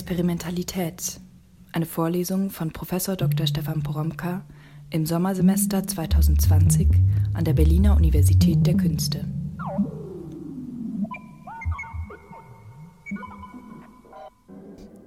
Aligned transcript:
Experimentalität. 0.00 1.20
Eine 1.72 1.84
Vorlesung 1.84 2.50
von 2.50 2.72
Prof. 2.72 2.90
Dr. 3.16 3.48
Stefan 3.48 3.82
Poromka 3.82 4.46
im 4.90 5.04
Sommersemester 5.04 5.84
2020 5.84 6.88
an 7.34 7.44
der 7.44 7.52
Berliner 7.52 7.96
Universität 7.96 8.64
der 8.64 8.76
Künste. 8.76 9.26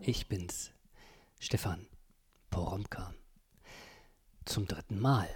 Ich 0.01 0.27
bin's, 0.27 0.71
Stefan 1.39 1.87
Poromka. 2.49 3.13
Zum 4.43 4.67
dritten 4.67 4.99
Mal. 4.99 5.29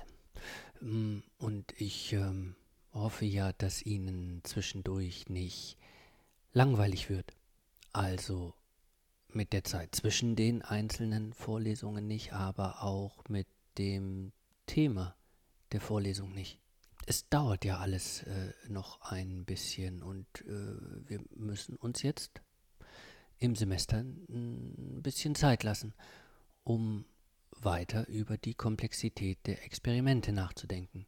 Mm, 0.82 1.20
und 1.38 1.74
ich 1.78 2.12
ähm, 2.12 2.58
hoffe 2.92 3.24
ja, 3.24 3.54
dass 3.54 3.82
Ihnen 3.86 4.42
zwischendurch 4.44 5.30
nicht 5.30 5.78
langweilig 6.52 7.10
wird. 7.10 7.32
Also 7.94 8.54
mit 9.36 9.54
der 9.54 9.64
Zeit 9.64 9.94
zwischen 9.94 10.36
den 10.36 10.62
einzelnen 10.62 11.34
Vorlesungen 11.34 12.08
nicht, 12.08 12.34
aber 12.34 12.84
auch 12.84 13.24
mit 13.28 13.48
dem 13.78 14.32
Thema 14.66 15.16
der 15.72 15.82
Vorlesung 15.82 16.34
nicht. 16.34 16.60
Es 17.06 17.30
dauert 17.30 17.66
ja 17.66 17.78
alles 17.78 18.24
äh, 18.24 18.54
noch 18.68 19.02
ein 19.02 19.46
bisschen 19.46 20.02
und 20.02 20.26
äh, 20.42 21.10
wir 21.10 21.22
müssen 21.36 21.76
uns 21.76 22.02
jetzt 22.02 22.42
im 23.38 23.56
Semester 23.56 23.98
ein 23.98 25.02
bisschen 25.04 25.36
Zeit 25.36 25.64
lassen, 25.64 25.94
um 26.64 27.06
weiter 27.52 28.08
über 28.08 28.38
die 28.38 28.54
Komplexität 28.54 29.38
der 29.46 29.64
Experimente 29.66 30.32
nachzudenken, 30.32 31.06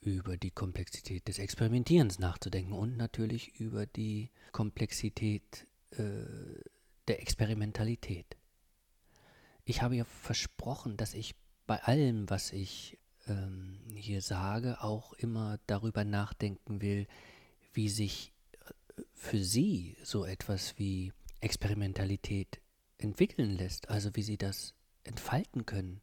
über 0.00 0.36
die 0.36 0.50
Komplexität 0.50 1.28
des 1.28 1.38
Experimentierens 1.38 2.18
nachzudenken 2.18 2.72
und 2.72 2.96
natürlich 2.96 3.60
über 3.60 3.86
die 3.86 4.30
Komplexität 4.52 5.66
äh, 5.92 6.02
der 7.08 7.20
Experimentalität. 7.20 8.36
Ich 9.64 9.82
habe 9.82 9.96
ja 9.96 10.04
versprochen, 10.04 10.96
dass 10.96 11.14
ich 11.14 11.34
bei 11.66 11.82
allem, 11.82 12.30
was 12.30 12.52
ich 12.52 12.98
ähm, 13.26 13.78
hier 13.94 14.22
sage, 14.22 14.82
auch 14.82 15.12
immer 15.12 15.58
darüber 15.66 16.04
nachdenken 16.04 16.80
will, 16.80 17.06
wie 17.72 17.88
sich 17.88 18.32
äh, 18.52 19.02
für 19.14 19.42
Sie 19.42 19.96
so 20.02 20.24
etwas 20.24 20.78
wie 20.78 21.12
Experimentalität 21.40 22.60
entwickeln 22.96 23.50
lässt, 23.50 23.90
also 23.90 24.10
wie 24.14 24.22
Sie 24.22 24.38
das 24.38 24.74
entfalten 25.04 25.66
können, 25.66 26.00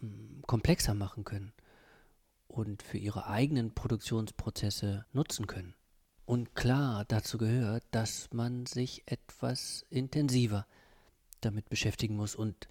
hm, 0.00 0.42
komplexer 0.46 0.94
machen 0.94 1.24
können 1.24 1.52
und 2.46 2.82
für 2.82 2.98
Ihre 2.98 3.26
eigenen 3.26 3.74
Produktionsprozesse 3.74 5.06
nutzen 5.12 5.46
können. 5.46 5.74
Und 6.28 6.54
klar, 6.54 7.06
dazu 7.06 7.38
gehört, 7.38 7.84
dass 7.90 8.28
man 8.34 8.66
sich 8.66 9.02
etwas 9.06 9.86
intensiver 9.88 10.66
damit 11.40 11.70
beschäftigen 11.70 12.16
muss 12.16 12.34
und 12.34 12.68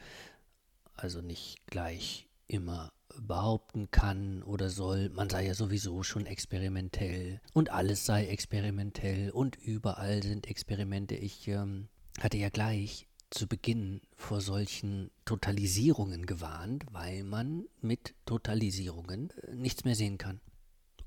also 0.93 1.21
nicht 1.21 1.65
gleich 1.65 2.27
immer 2.45 2.91
behaupten 3.19 3.89
kann 3.89 4.43
oder 4.43 4.69
soll, 4.69 5.09
man 5.09 5.31
sei 5.31 5.47
ja 5.47 5.55
sowieso 5.55 6.03
schon 6.03 6.27
experimentell 6.27 7.41
und 7.53 7.71
alles 7.71 8.05
sei 8.05 8.27
experimentell 8.27 9.31
und 9.31 9.55
überall 9.55 10.21
sind 10.21 10.45
Experimente. 10.45 11.15
Ich 11.15 11.47
ähm, 11.47 11.87
hatte 12.19 12.37
ja 12.37 12.49
gleich 12.49 13.07
zu 13.31 13.47
Beginn 13.47 14.01
vor 14.15 14.39
solchen 14.39 15.09
Totalisierungen 15.25 16.27
gewarnt, 16.27 16.85
weil 16.91 17.23
man 17.23 17.65
mit 17.81 18.13
Totalisierungen 18.27 19.33
äh, 19.41 19.55
nichts 19.55 19.83
mehr 19.83 19.95
sehen 19.95 20.19
kann 20.19 20.41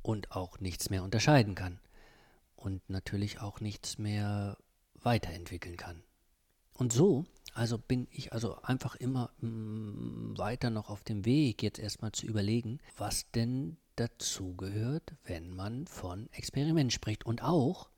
und 0.02 0.32
auch 0.32 0.58
nichts 0.58 0.90
mehr 0.90 1.04
unterscheiden 1.04 1.54
kann 1.54 1.78
und 2.60 2.88
natürlich 2.88 3.40
auch 3.40 3.60
nichts 3.60 3.98
mehr 3.98 4.56
weiterentwickeln 4.94 5.76
kann. 5.76 6.02
Und 6.74 6.92
so, 6.92 7.24
also 7.54 7.78
bin 7.78 8.06
ich 8.10 8.32
also 8.32 8.56
einfach 8.62 8.94
immer 8.94 9.30
mm, 9.40 10.36
weiter 10.38 10.70
noch 10.70 10.88
auf 10.88 11.02
dem 11.02 11.24
Weg, 11.24 11.62
jetzt 11.62 11.78
erstmal 11.78 12.12
zu 12.12 12.26
überlegen, 12.26 12.78
was 12.96 13.30
denn 13.32 13.76
dazugehört, 13.96 15.14
wenn 15.24 15.50
man 15.54 15.86
von 15.86 16.30
Experiment 16.32 16.92
spricht 16.92 17.26
und 17.26 17.42
auch, 17.42 17.90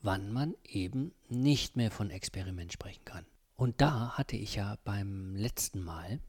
wann 0.00 0.32
man 0.32 0.54
eben 0.64 1.12
nicht 1.28 1.76
mehr 1.76 1.90
von 1.90 2.10
Experiment 2.10 2.72
sprechen 2.72 3.04
kann. 3.04 3.26
Und 3.56 3.80
da 3.80 4.16
hatte 4.16 4.36
ich 4.36 4.54
ja 4.54 4.78
beim 4.84 5.36
letzten 5.36 5.82
Mal, 5.82 6.20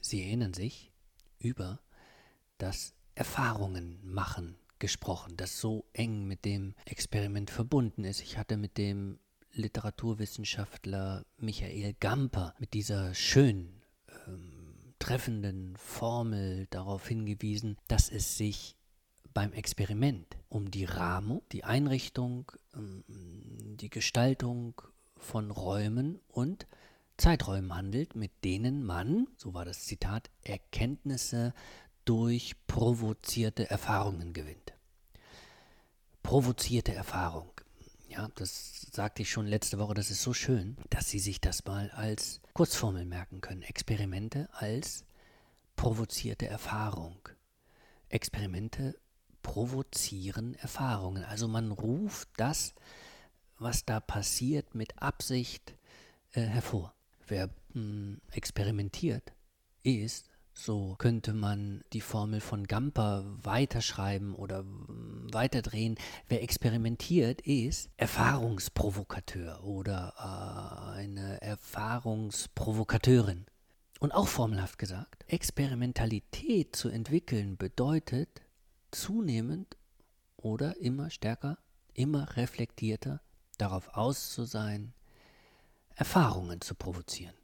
Sie 0.00 0.22
erinnern 0.22 0.54
sich, 0.54 0.92
über 1.38 1.80
das 2.58 2.94
Erfahrungen 3.14 3.98
machen 4.02 4.56
gesprochen, 4.78 5.36
das 5.36 5.60
so 5.60 5.84
eng 5.92 6.26
mit 6.26 6.44
dem 6.44 6.74
Experiment 6.84 7.50
verbunden 7.50 8.04
ist. 8.04 8.20
Ich 8.20 8.38
hatte 8.38 8.56
mit 8.56 8.78
dem 8.78 9.18
Literaturwissenschaftler 9.52 11.24
Michael 11.38 11.94
Gamper 11.98 12.54
mit 12.58 12.74
dieser 12.74 13.14
schönen, 13.14 13.82
ähm, 14.26 14.94
treffenden 14.98 15.76
Formel 15.76 16.66
darauf 16.70 17.08
hingewiesen, 17.08 17.76
dass 17.88 18.10
es 18.10 18.36
sich 18.36 18.76
beim 19.34 19.52
Experiment 19.52 20.36
um 20.48 20.70
die 20.70 20.84
Rahmung, 20.84 21.42
die 21.52 21.64
Einrichtung, 21.64 22.50
ähm, 22.74 23.04
die 23.76 23.90
Gestaltung 23.90 24.80
von 25.16 25.50
Räumen 25.50 26.20
und 26.28 26.66
Zeiträumen 27.16 27.74
handelt, 27.74 28.14
mit 28.14 28.30
denen 28.44 28.84
man, 28.84 29.26
so 29.36 29.54
war 29.54 29.64
das 29.64 29.84
Zitat, 29.84 30.30
Erkenntnisse 30.42 31.52
durch 32.08 32.56
provozierte 32.66 33.68
Erfahrungen 33.68 34.32
gewinnt. 34.32 34.72
Provozierte 36.22 36.94
Erfahrung. 36.94 37.50
Ja, 38.08 38.28
das 38.36 38.86
sagte 38.90 39.20
ich 39.20 39.30
schon 39.30 39.46
letzte 39.46 39.78
Woche, 39.78 39.92
das 39.92 40.10
ist 40.10 40.22
so 40.22 40.32
schön, 40.32 40.78
dass 40.88 41.10
Sie 41.10 41.18
sich 41.18 41.38
das 41.38 41.66
mal 41.66 41.90
als 41.90 42.40
Kurzformel 42.54 43.04
merken 43.04 43.42
können. 43.42 43.60
Experimente 43.60 44.48
als 44.52 45.04
provozierte 45.76 46.46
Erfahrung. 46.46 47.28
Experimente 48.08 48.98
provozieren 49.42 50.54
Erfahrungen. 50.54 51.24
Also 51.24 51.46
man 51.46 51.72
ruft 51.72 52.30
das, 52.38 52.74
was 53.58 53.84
da 53.84 54.00
passiert, 54.00 54.74
mit 54.74 55.02
Absicht 55.02 55.74
äh, 56.32 56.40
hervor. 56.40 56.94
Wer 57.26 57.48
mh, 57.48 57.52
hm, 57.74 58.20
experimentiert, 58.30 59.34
ist 59.82 60.30
so 60.58 60.96
könnte 60.98 61.32
man 61.34 61.84
die 61.92 62.00
Formel 62.00 62.40
von 62.40 62.66
Gamper 62.66 63.24
weiterschreiben 63.42 64.34
oder 64.34 64.64
weiterdrehen. 64.66 65.96
Wer 66.26 66.42
experimentiert, 66.42 67.42
ist 67.42 67.90
Erfahrungsprovokateur 67.96 69.62
oder 69.62 70.14
äh, 70.18 70.22
eine 70.98 71.40
Erfahrungsprovokateurin. 71.42 73.46
Und 74.00 74.10
auch 74.12 74.26
formelhaft 74.26 74.78
gesagt, 74.78 75.24
Experimentalität 75.28 76.74
zu 76.74 76.88
entwickeln 76.88 77.56
bedeutet 77.56 78.42
zunehmend 78.90 79.76
oder 80.36 80.76
immer 80.78 81.10
stärker, 81.10 81.58
immer 81.94 82.36
reflektierter 82.36 83.20
darauf 83.58 83.94
aus 83.94 84.32
zu 84.32 84.42
sein, 84.44 84.92
Erfahrungen 85.94 86.60
zu 86.60 86.74
provozieren. 86.74 87.36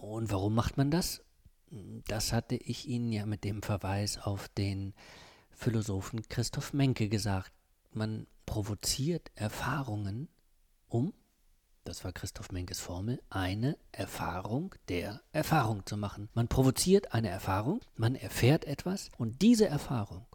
Und 0.00 0.30
warum 0.30 0.54
macht 0.54 0.76
man 0.76 0.92
das? 0.92 1.24
Das 1.70 2.32
hatte 2.32 2.56
ich 2.56 2.88
Ihnen 2.88 3.12
ja 3.12 3.26
mit 3.26 3.44
dem 3.44 3.62
Verweis 3.62 4.18
auf 4.18 4.48
den 4.48 4.94
Philosophen 5.50 6.28
Christoph 6.28 6.72
Menke 6.72 7.08
gesagt. 7.08 7.52
Man 7.92 8.26
provoziert 8.44 9.30
Erfahrungen, 9.36 10.28
um, 10.88 11.12
das 11.84 12.04
war 12.04 12.12
Christoph 12.12 12.50
Menkes 12.50 12.80
Formel, 12.80 13.22
eine 13.30 13.78
Erfahrung 13.92 14.74
der 14.88 15.22
Erfahrung 15.32 15.86
zu 15.86 15.96
machen. 15.96 16.28
Man 16.34 16.48
provoziert 16.48 17.14
eine 17.14 17.28
Erfahrung, 17.28 17.80
man 17.94 18.16
erfährt 18.16 18.64
etwas 18.64 19.10
und 19.16 19.40
diese 19.42 19.66
Erfahrung, 19.66 20.26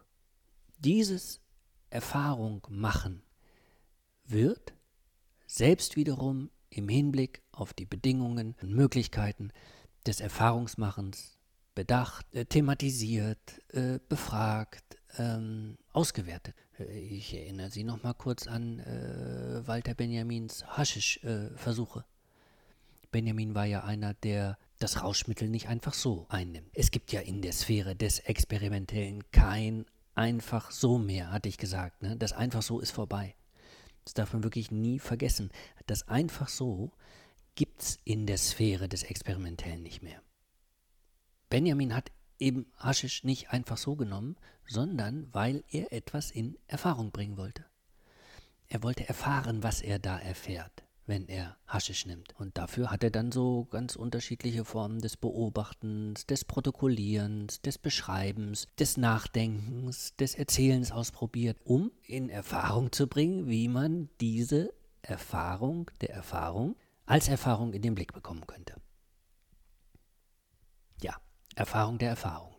dieses 0.78 1.42
Erfahrung 1.90 2.66
machen 2.70 3.24
wird 4.24 4.74
selbst 5.48 5.96
wiederum 5.96 6.50
im 6.70 6.90
Hinblick 6.90 7.42
auf 7.52 7.74
die 7.74 7.86
Bedingungen 7.86 8.56
und 8.62 8.72
Möglichkeiten 8.72 9.52
des 10.06 10.20
Erfahrungsmachens 10.20 11.38
bedacht, 11.74 12.34
äh, 12.34 12.46
thematisiert, 12.46 13.62
äh, 13.74 14.00
befragt, 14.08 14.98
ähm, 15.18 15.78
ausgewertet. 15.92 16.56
Äh, 16.80 17.00
ich 17.00 17.34
erinnere 17.34 17.70
Sie 17.70 17.84
noch 17.84 18.04
mal 18.04 18.14
kurz 18.14 18.48
an 18.48 18.80
äh, 18.80 19.68
Walter 19.68 19.94
Benjamins 19.94 20.66
Haschisch-Versuche. 20.66 22.06
Benjamin 23.12 23.56
war 23.56 23.66
ja 23.66 23.84
einer, 23.84 24.14
der 24.14 24.58
das 24.80 25.02
Rauschmittel 25.02 25.50
nicht 25.50 25.68
einfach 25.70 25.94
so 25.94 26.26
einnimmt. 26.30 26.70
Es 26.74 26.92
gibt 26.92 27.12
ja 27.12 27.22
in 27.22 27.42
der 27.42 27.54
Sphäre 27.54 27.96
des 27.96 28.20
Experimentellen 28.20 29.24
kein 29.32 29.86
einfach 30.16 30.72
so 30.72 30.98
mehr, 30.98 31.32
hatte 31.32 31.50
ich 31.50 31.58
gesagt. 31.58 32.02
Ne? 32.02 32.18
Das 32.18 32.34
einfach 32.34 32.62
so 32.62 32.80
ist 32.80 32.92
vorbei. 32.92 33.36
Das 34.04 34.14
darf 34.14 34.34
man 34.34 34.44
wirklich 34.44 34.72
nie 34.72 35.00
vergessen. 35.00 35.50
Das 35.88 36.08
einfach 36.08 36.48
so 36.48 36.92
gibt 37.56 37.82
es 37.82 38.00
in 38.04 38.28
der 38.28 38.38
Sphäre 38.38 38.88
des 38.88 39.04
Experimentellen 39.04 39.82
nicht 39.82 40.04
mehr. 40.04 40.22
Benjamin 41.50 41.96
hat 41.96 42.12
eben 42.38 42.66
Haschisch 42.78 43.24
nicht 43.24 43.52
einfach 43.52 43.78
so 43.78 43.96
genommen, 43.96 44.36
sondern 44.68 45.34
weil 45.34 45.64
er 45.70 45.94
etwas 45.94 46.32
in 46.32 46.58
Erfahrung 46.68 47.12
bringen 47.12 47.38
wollte. 47.38 47.66
Er 48.68 48.84
wollte 48.84 49.08
erfahren, 49.08 49.64
was 49.64 49.82
er 49.82 50.00
da 50.00 50.18
erfährt. 50.20 50.86
wenn 51.08 51.28
er 51.28 51.58
Haschisch 51.68 52.06
nimmt. 52.06 52.34
Und 52.40 52.58
dafür 52.58 52.92
hat 52.92 53.04
er 53.04 53.12
dann 53.12 53.32
so 53.32 53.66
ganz 53.66 53.96
unterschiedliche 53.96 54.66
Formen 54.66 55.00
des 55.00 55.18
Beobachtens, 55.18 56.26
des 56.26 56.46
Protokollierens, 56.46 57.62
des 57.62 57.78
Beschreibens, 57.78 58.68
des 58.80 58.98
Nachdenkens, 58.98 60.16
des 60.16 60.36
Erzählens 60.36 60.92
ausprobiert, 60.92 61.58
um 61.64 61.92
in 62.04 62.30
Erfahrung 62.30 62.92
zu 62.92 63.08
bringen, 63.08 63.48
wie 63.48 63.68
man 63.68 64.10
diese 64.20 64.74
Erfahrung 65.02 65.92
der 66.02 66.12
Erfahrung 66.12 66.76
als 67.06 67.28
Erfahrung 67.28 67.74
in 67.74 67.82
den 67.82 67.96
Blick 67.96 68.14
bekommen 68.14 68.46
könnte. 68.48 68.82
Ja, 71.02 71.16
Erfahrung 71.56 71.98
der 71.98 72.10
Erfahrung. 72.10 72.56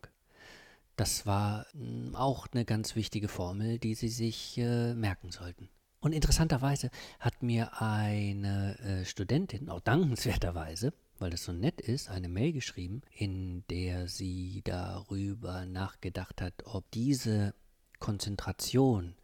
Das 0.95 1.25
war 1.25 1.65
hm, 1.73 2.15
auch 2.15 2.47
eine 2.51 2.65
ganz 2.65 2.95
wichtige 2.95 3.27
Formel, 3.27 3.79
die 3.79 3.95
Sie 3.95 4.09
sich 4.09 4.57
äh, 4.57 4.93
merken 4.93 5.31
sollten. 5.31 5.69
Und 5.99 6.13
interessanterweise 6.13 6.89
hat 7.19 7.41
mir 7.41 7.81
eine 7.81 8.77
äh, 8.79 9.05
Studentin, 9.05 9.69
auch 9.69 9.79
dankenswerterweise, 9.81 10.93
weil 11.19 11.31
das 11.31 11.43
so 11.43 11.51
nett 11.51 11.81
ist, 11.81 12.09
eine 12.09 12.29
Mail 12.29 12.51
geschrieben, 12.53 13.01
in 13.11 13.63
der 13.69 14.07
sie 14.07 14.61
darüber 14.63 15.65
nachgedacht 15.65 16.41
hat, 16.41 16.53
ob 16.65 16.89
diese 16.91 17.55
Konzentration, 17.99 19.15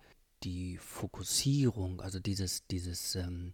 die 0.44 0.78
Fokussierung, 0.78 2.02
also 2.02 2.20
dieses, 2.20 2.66
dieses 2.68 3.16
ähm, 3.16 3.54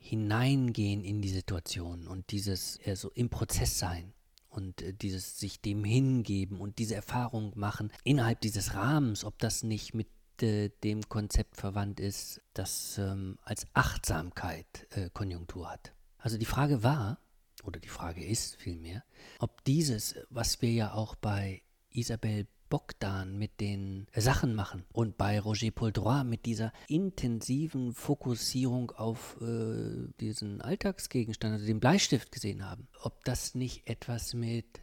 Hineingehen 0.00 1.04
in 1.04 1.20
die 1.20 1.28
Situation 1.28 2.08
und 2.08 2.30
dieses 2.30 2.78
äh, 2.78 2.96
im 3.14 3.28
Prozess 3.28 3.78
sein 3.78 4.12
und 4.48 4.82
äh, 4.82 4.94
dieses 4.94 5.38
sich 5.38 5.60
dem 5.60 5.84
hingeben 5.84 6.58
und 6.58 6.78
diese 6.78 6.94
Erfahrung 6.94 7.52
machen 7.54 7.92
innerhalb 8.02 8.40
dieses 8.40 8.74
Rahmens, 8.74 9.24
ob 9.24 9.38
das 9.38 9.62
nicht 9.62 9.94
mit 9.94 10.08
äh, 10.42 10.70
dem 10.82 11.08
Konzept 11.08 11.56
verwandt 11.56 12.00
ist, 12.00 12.40
das 12.54 12.98
ähm, 12.98 13.38
als 13.42 13.66
Achtsamkeit 13.74 14.88
äh, 14.90 15.10
Konjunktur 15.10 15.70
hat. 15.70 15.92
Also 16.18 16.38
die 16.38 16.46
Frage 16.46 16.82
war, 16.82 17.18
oder 17.62 17.78
die 17.78 17.88
Frage 17.88 18.24
ist 18.24 18.56
vielmehr, 18.56 19.04
ob 19.38 19.62
dieses, 19.64 20.16
was 20.30 20.62
wir 20.62 20.72
ja 20.72 20.94
auch 20.94 21.14
bei 21.14 21.62
Isabel 21.90 22.46
Bogdan 22.70 23.36
mit 23.36 23.60
den 23.60 24.06
Sachen 24.16 24.54
machen 24.54 24.84
und 24.92 25.18
bei 25.18 25.40
Roger 25.40 25.72
Poldroy 25.72 26.24
mit 26.24 26.46
dieser 26.46 26.72
intensiven 26.86 27.92
Fokussierung 27.92 28.92
auf 28.92 29.36
äh, 29.42 30.08
diesen 30.20 30.62
Alltagsgegenstand, 30.62 31.54
also 31.54 31.66
den 31.66 31.80
Bleistift 31.80 32.32
gesehen 32.32 32.64
haben, 32.64 32.88
ob 33.02 33.24
das 33.24 33.56
nicht 33.56 33.88
etwas 33.88 34.34
mit 34.34 34.80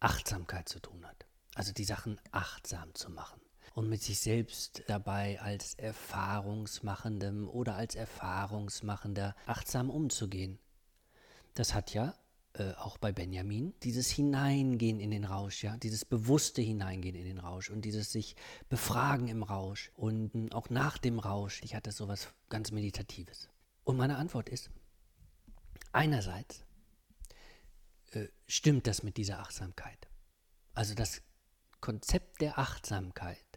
Achtsamkeit 0.00 0.68
zu 0.68 0.80
tun 0.80 1.04
hat. 1.06 1.26
Also 1.54 1.72
die 1.72 1.84
Sachen 1.84 2.20
achtsam 2.30 2.94
zu 2.94 3.10
machen 3.10 3.40
und 3.74 3.88
mit 3.88 4.02
sich 4.02 4.20
selbst 4.20 4.82
dabei 4.86 5.40
als 5.40 5.74
Erfahrungsmachendem 5.74 7.48
oder 7.48 7.74
als 7.74 7.94
Erfahrungsmachender 7.94 9.34
achtsam 9.46 9.88
umzugehen. 9.88 10.58
Das 11.54 11.74
hat 11.74 11.94
ja 11.94 12.14
äh, 12.54 12.72
auch 12.72 12.98
bei 12.98 13.12
Benjamin 13.12 13.74
dieses 13.82 14.10
Hineingehen 14.10 15.00
in 15.00 15.10
den 15.10 15.24
Rausch, 15.24 15.62
ja, 15.62 15.76
dieses 15.76 16.04
bewusste 16.04 16.62
Hineingehen 16.62 17.14
in 17.14 17.24
den 17.24 17.38
Rausch 17.38 17.70
und 17.70 17.82
dieses 17.84 18.12
sich 18.12 18.36
befragen 18.68 19.28
im 19.28 19.42
Rausch 19.42 19.90
und 19.94 20.34
äh, 20.34 20.52
auch 20.52 20.70
nach 20.70 20.98
dem 20.98 21.18
Rausch. 21.18 21.60
Ich 21.62 21.74
hatte 21.74 21.92
sowas 21.92 22.28
ganz 22.48 22.70
Meditatives. 22.70 23.48
Und 23.84 23.96
meine 23.96 24.16
Antwort 24.16 24.48
ist, 24.48 24.70
einerseits 25.92 26.64
äh, 28.12 28.26
stimmt 28.46 28.86
das 28.86 29.02
mit 29.02 29.16
dieser 29.16 29.40
Achtsamkeit. 29.40 30.08
Also 30.74 30.94
das 30.94 31.22
Konzept 31.80 32.40
der 32.40 32.58
Achtsamkeit 32.58 33.50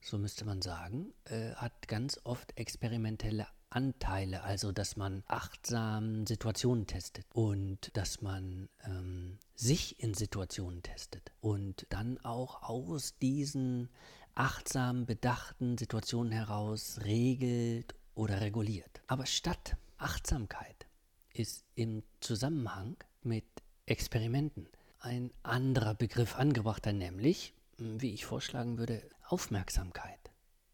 so 0.00 0.18
müsste 0.18 0.44
man 0.44 0.62
sagen, 0.62 1.12
äh, 1.24 1.52
hat 1.54 1.88
ganz 1.88 2.20
oft 2.24 2.56
experimentelle 2.56 3.46
Anteile, 3.70 4.42
also 4.42 4.72
dass 4.72 4.96
man 4.96 5.22
achtsam 5.26 6.26
Situationen 6.26 6.86
testet 6.86 7.26
und 7.32 7.90
dass 7.96 8.22
man 8.22 8.68
ähm, 8.84 9.38
sich 9.54 10.00
in 10.00 10.14
Situationen 10.14 10.82
testet 10.82 11.32
und 11.40 11.86
dann 11.90 12.18
auch 12.24 12.62
aus 12.62 13.18
diesen 13.18 13.88
achtsam 14.34 15.04
bedachten 15.04 15.76
Situationen 15.76 16.32
heraus 16.32 17.00
regelt 17.04 17.94
oder 18.14 18.40
reguliert. 18.40 19.02
Aber 19.06 19.26
statt 19.26 19.76
Achtsamkeit 19.96 20.86
ist 21.32 21.64
im 21.74 22.02
Zusammenhang 22.20 22.96
mit 23.22 23.46
Experimenten 23.86 24.68
ein 25.00 25.32
anderer 25.42 25.94
Begriff 25.94 26.36
angebrachter, 26.36 26.92
nämlich, 26.92 27.54
wie 27.78 28.12
ich 28.12 28.26
vorschlagen 28.26 28.78
würde, 28.78 29.02
Aufmerksamkeit. 29.26 30.27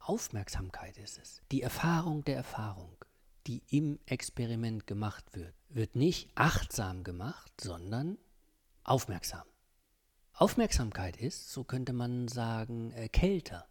Aufmerksamkeit 0.05 0.99
ist 0.99 1.19
es. 1.19 1.41
Die 1.51 1.63
Erfahrung 1.63 2.25
der 2.25 2.37
Erfahrung, 2.37 2.95
die 3.47 3.63
im 3.71 3.99
Experiment 4.05 4.87
gemacht 4.87 5.25
wird, 5.33 5.55
wird 5.71 5.97
nicht 5.97 6.31
achtsam 6.35 7.05
gemacht, 7.05 7.53
sondern 7.59 8.19
aufmerksam. 8.83 9.47
Aufmerksamkeit 10.35 11.17
ist, 11.17 11.51
so 11.51 11.65
könnte 11.65 11.95
man 11.95 12.29
sagen, 12.29 12.93
äh, 12.93 13.09
kälter. 13.09 13.67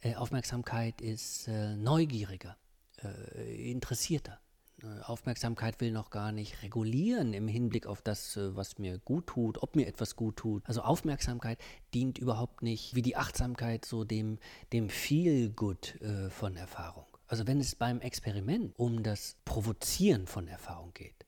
Äh, 0.00 0.16
Aufmerksamkeit 0.16 1.00
ist 1.00 1.46
äh, 1.46 1.76
neugieriger, 1.76 2.56
äh, 3.04 3.70
interessierter. 3.70 4.40
Äh, 4.82 5.00
Aufmerksamkeit 5.02 5.80
will 5.80 5.90
noch 5.90 6.10
gar 6.10 6.32
nicht 6.32 6.62
regulieren 6.62 7.32
im 7.32 7.48
Hinblick 7.48 7.86
auf 7.86 8.02
das, 8.02 8.36
äh, 8.36 8.54
was 8.54 8.78
mir 8.78 8.98
gut 8.98 9.26
tut, 9.28 9.62
ob 9.62 9.76
mir 9.76 9.86
etwas 9.86 10.16
gut 10.16 10.36
tut. 10.36 10.62
Also 10.66 10.82
Aufmerksamkeit 10.82 11.58
dient 11.94 12.18
überhaupt 12.18 12.62
nicht 12.62 12.94
wie 12.94 13.02
die 13.02 13.16
Achtsamkeit 13.16 13.84
so 13.84 14.04
dem, 14.04 14.38
dem 14.72 14.88
Feel-Good 14.88 16.00
äh, 16.00 16.30
von 16.30 16.56
Erfahrung. 16.56 17.06
Also 17.26 17.46
wenn 17.46 17.58
es 17.58 17.74
beim 17.74 18.00
Experiment 18.00 18.78
um 18.78 19.02
das 19.02 19.36
Provozieren 19.44 20.26
von 20.26 20.46
Erfahrung 20.46 20.92
geht, 20.92 21.26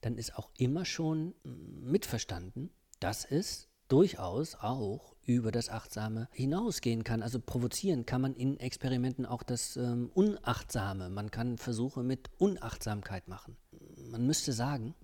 dann 0.00 0.16
ist 0.16 0.36
auch 0.36 0.50
immer 0.56 0.84
schon 0.84 1.34
mm, 1.44 1.90
mitverstanden, 1.90 2.70
dass 3.00 3.24
es 3.24 3.68
durchaus 3.88 4.54
auch 4.56 5.14
über 5.24 5.50
das 5.50 5.68
Achtsame 5.68 6.28
hinausgehen 6.32 7.04
kann. 7.04 7.22
Also 7.22 7.40
provozieren 7.40 8.06
kann 8.06 8.20
man 8.20 8.34
in 8.34 8.58
Experimenten 8.58 9.26
auch 9.26 9.42
das 9.42 9.76
ähm, 9.76 10.10
Unachtsame. 10.14 11.10
Man 11.10 11.30
kann 11.30 11.58
Versuche 11.58 12.02
mit 12.02 12.30
Unachtsamkeit 12.38 13.28
machen. 13.28 13.56
Man 13.96 14.24
müsste 14.26 14.52
sagen, 14.52 14.94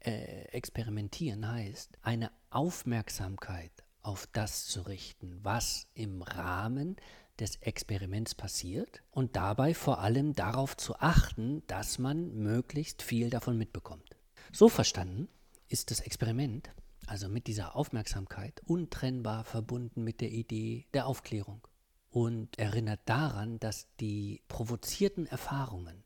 äh, 0.00 0.44
experimentieren 0.48 1.48
heißt, 1.48 1.98
eine 2.02 2.30
Aufmerksamkeit 2.50 3.72
auf 4.02 4.26
das 4.32 4.66
zu 4.66 4.82
richten, 4.82 5.40
was 5.42 5.86
im 5.94 6.22
Rahmen 6.22 6.96
des 7.38 7.56
Experiments 7.56 8.34
passiert 8.34 9.02
und 9.10 9.34
dabei 9.34 9.74
vor 9.74 10.00
allem 10.00 10.34
darauf 10.34 10.76
zu 10.76 10.96
achten, 10.96 11.62
dass 11.66 11.98
man 11.98 12.34
möglichst 12.34 13.02
viel 13.02 13.30
davon 13.30 13.56
mitbekommt. 13.56 14.16
So 14.52 14.68
verstanden 14.68 15.28
ist 15.68 15.90
das 15.90 16.00
Experiment 16.00 16.70
also 17.06 17.28
mit 17.28 17.46
dieser 17.46 17.76
Aufmerksamkeit, 17.76 18.62
untrennbar 18.66 19.44
verbunden 19.44 20.04
mit 20.04 20.20
der 20.20 20.30
Idee 20.30 20.86
der 20.94 21.06
Aufklärung 21.06 21.66
und 22.10 22.58
erinnert 22.58 23.00
daran, 23.06 23.58
dass 23.58 23.88
die 24.00 24.42
provozierten 24.48 25.26
Erfahrungen, 25.26 26.04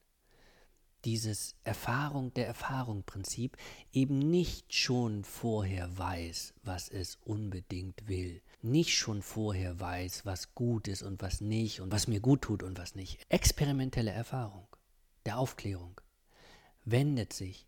dieses 1.05 1.55
Erfahrung 1.65 2.35
der 2.35 2.47
Erfahrung 2.47 3.05
Prinzip 3.05 3.57
eben 3.93 4.19
nicht 4.19 4.75
schon 4.75 5.23
vorher 5.23 5.97
weiß, 5.97 6.55
was 6.63 6.89
es 6.89 7.17
unbedingt 7.25 8.09
will, 8.09 8.43
nicht 8.63 8.97
schon 8.97 9.23
vorher 9.23 9.79
weiß, 9.79 10.25
was 10.25 10.55
gut 10.55 10.89
ist 10.89 11.03
und 11.03 11.23
was 11.23 11.41
nicht 11.41 11.81
und 11.81 11.93
was 11.93 12.09
mir 12.09 12.21
gut 12.21 12.43
tut 12.43 12.63
und 12.63 12.79
was 12.79 12.95
nicht. 12.95 13.21
Experimentelle 13.29 14.11
Erfahrung 14.11 14.67
der 15.25 15.39
Aufklärung 15.39 16.01
wendet 16.85 17.33
sich 17.33 17.67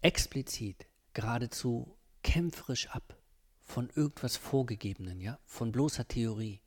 explizit 0.00 0.86
geradezu 1.12 1.95
kämpferisch 2.26 2.88
ab 2.88 3.16
von 3.60 3.88
irgendwas 3.94 4.36
Vorgegebenen, 4.36 5.20
ja, 5.20 5.38
von 5.46 5.70
bloßer 5.70 6.08
Theorie, 6.08 6.60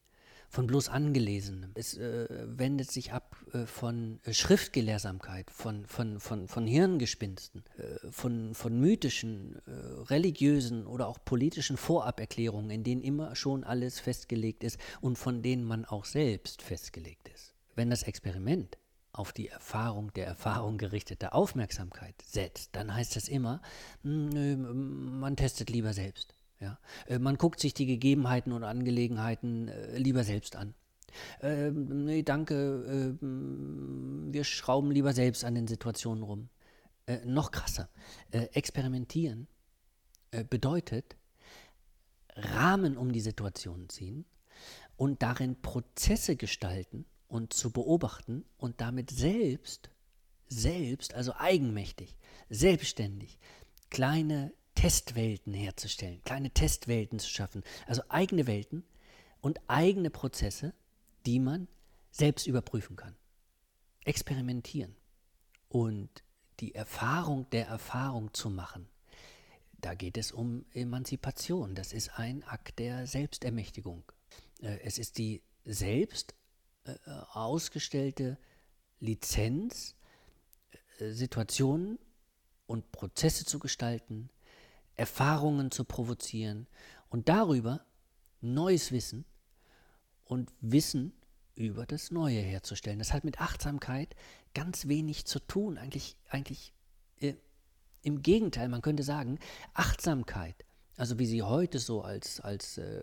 von 0.48 0.68
bloß 0.68 0.88
Angelesenem. 0.90 1.72
Es 1.76 1.98
äh, 1.98 2.28
wendet 2.48 2.90
sich 2.90 3.12
ab 3.12 3.36
äh, 3.54 3.66
von 3.66 4.20
äh, 4.24 4.34
Schriftgelehrsamkeit, 4.34 5.52
von, 5.52 5.86
von, 5.86 6.20
von, 6.20 6.48
von 6.48 6.66
Hirngespinsten, 6.66 7.66
äh, 7.78 8.10
von, 8.10 8.56
von 8.56 8.80
mythischen, 8.80 9.62
äh, 9.68 9.72
religiösen 10.10 10.88
oder 10.88 11.08
auch 11.08 11.20
politischen 11.24 11.78
Voraberklärungen, 11.78 12.72
in 12.72 12.84
denen 12.84 13.02
immer 13.02 13.36
schon 13.36 13.64
alles 13.64 14.00
festgelegt 14.00 14.64
ist 14.64 14.80
und 15.02 15.18
von 15.18 15.42
denen 15.42 15.66
man 15.66 15.86
auch 15.86 16.06
selbst 16.06 16.62
festgelegt 16.62 17.30
ist. 17.30 17.54
Wenn 17.76 17.90
das 17.90 18.04
Experiment 18.04 18.78
auf 19.20 19.34
die 19.34 19.50
Erfahrung 19.50 20.14
der 20.14 20.26
Erfahrung 20.26 20.78
gerichtete 20.78 21.34
Aufmerksamkeit 21.34 22.16
setzt, 22.24 22.76
dann 22.76 22.96
heißt 22.96 23.18
das 23.18 23.28
immer, 23.28 23.62
hm, 24.04 25.20
man 25.20 25.36
testet 25.36 25.70
lieber 25.70 25.92
selbst. 25.94 26.34
Ja? 26.62 26.80
Äh, 27.06 27.20
man 27.20 27.38
guckt 27.38 27.60
sich 27.60 27.74
die 27.74 27.86
Gegebenheiten 27.86 28.54
und 28.54 28.64
Angelegenheiten 28.64 29.68
äh, 29.68 29.98
lieber 29.98 30.24
selbst 30.24 30.56
an. 30.56 30.74
Äh, 31.42 31.72
nee, 31.72 32.24
danke, 32.24 33.18
äh, 33.22 33.26
wir 34.32 34.44
schrauben 34.46 34.90
lieber 34.92 35.12
selbst 35.12 35.44
an 35.44 35.54
den 35.54 35.68
Situationen 35.68 36.24
rum. 36.24 36.50
Äh, 37.06 37.26
noch 37.26 37.52
krasser, 37.52 37.90
äh, 38.32 38.46
experimentieren 38.54 39.48
bedeutet 40.52 41.18
Rahmen 42.36 42.96
um 42.98 43.12
die 43.12 43.20
Situation 43.20 43.90
ziehen 43.90 44.26
und 44.96 45.24
darin 45.24 45.60
Prozesse 45.60 46.36
gestalten, 46.36 47.06
und 47.30 47.54
zu 47.54 47.72
beobachten 47.72 48.44
und 48.58 48.82
damit 48.82 49.10
selbst 49.12 49.90
selbst, 50.50 51.14
also 51.14 51.34
eigenmächtig, 51.36 52.18
selbstständig, 52.50 53.40
kleine 53.90 54.52
Testwelten 54.76 55.54
herzustellen, 55.54 56.22
kleine 56.24 56.52
Testwelten 56.52 57.20
zu 57.20 57.30
schaffen, 57.30 57.64
also 57.88 58.02
eigene 58.10 58.48
Welten 58.48 58.84
und 59.42 59.60
eigene 59.68 60.10
Prozesse, 60.10 60.74
die 61.26 61.40
man 61.40 61.68
selbst 62.12 62.48
überprüfen 62.48 62.96
kann. 62.96 63.16
Experimentieren 64.06 64.96
und 65.70 66.10
die 66.60 66.74
Erfahrung 66.76 67.50
der 67.52 67.68
Erfahrung 67.68 68.34
zu 68.34 68.50
machen. 68.50 68.88
Da 69.82 69.94
geht 69.94 70.18
es 70.18 70.32
um 70.32 70.66
Emanzipation. 70.74 71.76
Das 71.76 71.94
ist 71.94 72.18
ein 72.18 72.44
Akt 72.44 72.80
der 72.80 73.08
Selbstermächtigung. 73.08 74.04
Äh, 74.62 74.80
es 74.84 74.98
ist 74.98 75.18
die 75.18 75.42
selbst 75.64 76.36
ausgestellte 77.32 78.38
Lizenz, 79.00 79.96
äh, 81.00 81.12
Situationen 81.12 82.00
und 82.68 82.92
Prozesse 82.92 83.46
zu 83.46 83.60
gestalten, 83.60 84.30
Erfahrungen 84.96 85.72
zu 85.72 85.86
provozieren 85.86 86.68
und 87.10 87.30
darüber 87.30 87.86
neues 88.42 88.92
Wissen 88.92 89.26
und 90.26 90.52
Wissen 90.62 91.14
über 91.56 91.86
das 91.86 92.12
Neue 92.12 92.40
herzustellen. 92.40 93.00
Das 93.00 93.14
hat 93.14 93.24
mit 93.24 93.42
Achtsamkeit 93.42 94.16
ganz 94.54 94.88
wenig 94.88 95.26
zu 95.26 95.40
tun. 95.40 95.78
Eigentlich, 95.78 96.18
eigentlich 96.30 96.74
äh, 97.20 97.36
im 98.02 98.22
Gegenteil, 98.22 98.70
man 98.70 98.82
könnte 98.82 99.04
sagen, 99.04 99.40
Achtsamkeit, 99.74 100.66
also 100.96 101.18
wie 101.20 101.26
sie 101.26 101.44
heute 101.44 101.80
so 101.80 102.02
als, 102.02 102.40
als 102.40 102.78
äh, 102.78 103.02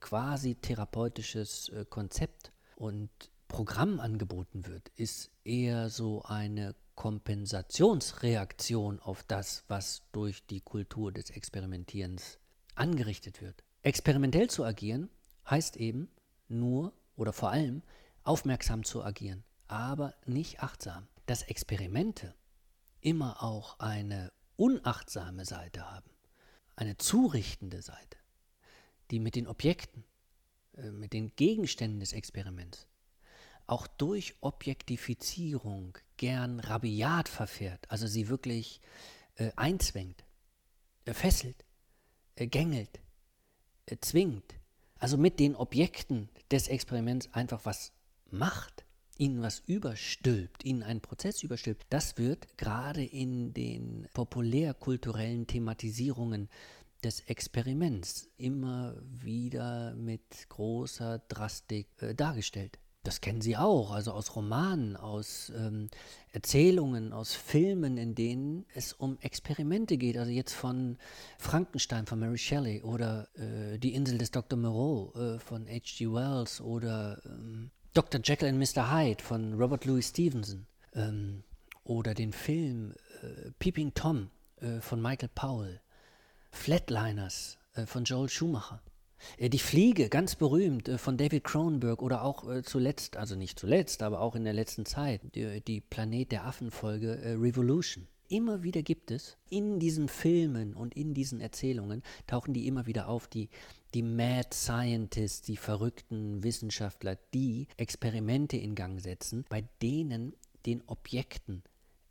quasi 0.00 0.54
therapeutisches 0.54 1.70
äh, 1.70 1.84
Konzept 1.88 2.52
und 2.76 3.10
Programm 3.48 4.00
angeboten 4.00 4.66
wird, 4.66 4.90
ist 4.96 5.30
eher 5.44 5.88
so 5.88 6.22
eine 6.22 6.74
Kompensationsreaktion 6.94 9.00
auf 9.00 9.22
das, 9.24 9.64
was 9.68 10.02
durch 10.12 10.46
die 10.46 10.60
Kultur 10.60 11.12
des 11.12 11.30
Experimentierens 11.30 12.38
angerichtet 12.74 13.42
wird. 13.42 13.64
Experimentell 13.82 14.48
zu 14.48 14.64
agieren 14.64 15.10
heißt 15.48 15.76
eben 15.76 16.08
nur 16.48 16.92
oder 17.16 17.32
vor 17.32 17.50
allem 17.50 17.82
aufmerksam 18.22 18.84
zu 18.84 19.04
agieren, 19.04 19.44
aber 19.68 20.14
nicht 20.26 20.62
achtsam. 20.62 21.08
Dass 21.26 21.42
Experimente 21.42 22.34
immer 23.00 23.42
auch 23.42 23.78
eine 23.78 24.32
unachtsame 24.56 25.44
Seite 25.44 25.90
haben, 25.90 26.10
eine 26.76 26.96
zurichtende 26.96 27.82
Seite, 27.82 28.18
die 29.10 29.20
mit 29.20 29.36
den 29.36 29.46
Objekten, 29.46 30.04
mit 30.92 31.12
den 31.12 31.34
Gegenständen 31.36 32.00
des 32.00 32.12
Experiments 32.12 32.86
auch 33.66 33.86
durch 33.86 34.34
Objektifizierung 34.40 35.96
gern 36.16 36.60
rabiat 36.60 37.28
verfährt, 37.28 37.90
also 37.90 38.06
sie 38.06 38.28
wirklich 38.28 38.80
äh, 39.36 39.50
einzwängt, 39.56 40.24
äh, 41.06 41.14
fesselt, 41.14 41.64
äh, 42.36 42.46
gängelt, 42.46 43.00
äh, 43.86 43.96
zwingt, 44.00 44.54
also 44.98 45.16
mit 45.16 45.40
den 45.40 45.56
Objekten 45.56 46.28
des 46.50 46.68
Experiments 46.68 47.32
einfach 47.32 47.64
was 47.64 47.92
macht, 48.30 48.84
ihnen 49.16 49.42
was 49.42 49.60
überstülpt, 49.60 50.64
ihnen 50.64 50.82
einen 50.82 51.00
Prozess 51.00 51.42
überstülpt, 51.42 51.86
das 51.88 52.18
wird 52.18 52.58
gerade 52.58 53.04
in 53.04 53.54
den 53.54 54.08
populärkulturellen 54.12 55.46
Thematisierungen 55.46 56.48
des 57.04 57.20
Experiments 57.20 58.28
immer 58.36 58.96
wieder 59.02 59.94
mit 59.94 60.48
großer 60.48 61.20
Drastik 61.28 61.88
äh, 62.00 62.14
dargestellt. 62.14 62.78
Das 63.04 63.20
kennen 63.20 63.42
Sie 63.42 63.54
auch, 63.54 63.90
also 63.90 64.12
aus 64.12 64.34
Romanen, 64.34 64.96
aus 64.96 65.52
ähm, 65.54 65.90
Erzählungen, 66.32 67.12
aus 67.12 67.34
Filmen, 67.34 67.98
in 67.98 68.14
denen 68.14 68.64
es 68.74 68.94
um 68.94 69.18
Experimente 69.20 69.98
geht. 69.98 70.16
Also 70.16 70.30
jetzt 70.30 70.54
von 70.54 70.96
Frankenstein 71.38 72.06
von 72.06 72.18
Mary 72.18 72.38
Shelley 72.38 72.82
oder 72.82 73.28
äh, 73.34 73.78
Die 73.78 73.94
Insel 73.94 74.16
des 74.16 74.30
Dr. 74.30 74.58
Moreau 74.58 75.12
äh, 75.14 75.38
von 75.38 75.66
H.G. 75.68 76.10
Wells 76.10 76.62
oder 76.62 77.20
ähm, 77.26 77.70
Dr. 77.92 78.22
Jekyll 78.24 78.48
and 78.48 78.58
Mr. 78.58 78.90
Hyde 78.90 79.22
von 79.22 79.52
Robert 79.52 79.84
Louis 79.84 80.08
Stevenson 80.08 80.66
ähm, 80.94 81.44
oder 81.84 82.14
den 82.14 82.32
Film 82.32 82.94
äh, 83.22 83.50
Peeping 83.58 83.92
Tom 83.92 84.30
äh, 84.56 84.80
von 84.80 85.02
Michael 85.02 85.30
Powell, 85.34 85.80
Flatliners 86.54 87.58
äh, 87.74 87.84
von 87.84 88.04
Joel 88.04 88.28
Schumacher. 88.28 88.80
Äh, 89.36 89.50
die 89.50 89.58
Fliege, 89.58 90.08
ganz 90.08 90.36
berühmt, 90.36 90.88
äh, 90.88 90.96
von 90.96 91.18
David 91.18 91.44
Cronenberg 91.44 92.00
oder 92.00 92.22
auch 92.22 92.62
zuletzt, 92.62 93.16
also 93.16 93.34
nicht 93.34 93.58
zuletzt, 93.58 94.02
aber 94.02 94.20
auch 94.20 94.34
in 94.34 94.44
der 94.44 94.54
letzten 94.54 94.86
Zeit, 94.86 95.20
die, 95.34 95.60
die 95.60 95.80
Planet 95.80 96.32
der 96.32 96.44
Affen-Folge 96.46 97.36
Revolution. 97.40 98.06
Immer 98.28 98.62
wieder 98.62 98.82
gibt 98.82 99.10
es 99.10 99.36
in 99.50 99.78
diesen 99.78 100.08
Filmen 100.08 100.74
und 100.74 100.96
in 100.96 101.12
diesen 101.12 101.40
Erzählungen, 101.40 102.02
tauchen 102.26 102.54
die 102.54 102.66
immer 102.66 102.86
wieder 102.86 103.08
auf, 103.08 103.28
die, 103.28 103.50
die 103.92 104.02
Mad 104.02 104.48
Scientists, 104.52 105.42
die 105.42 105.58
verrückten 105.58 106.42
Wissenschaftler, 106.42 107.18
die 107.34 107.68
Experimente 107.76 108.56
in 108.56 108.74
Gang 108.74 109.00
setzen, 109.00 109.44
bei 109.50 109.64
denen 109.82 110.34
den 110.64 110.82
Objekten 110.86 111.62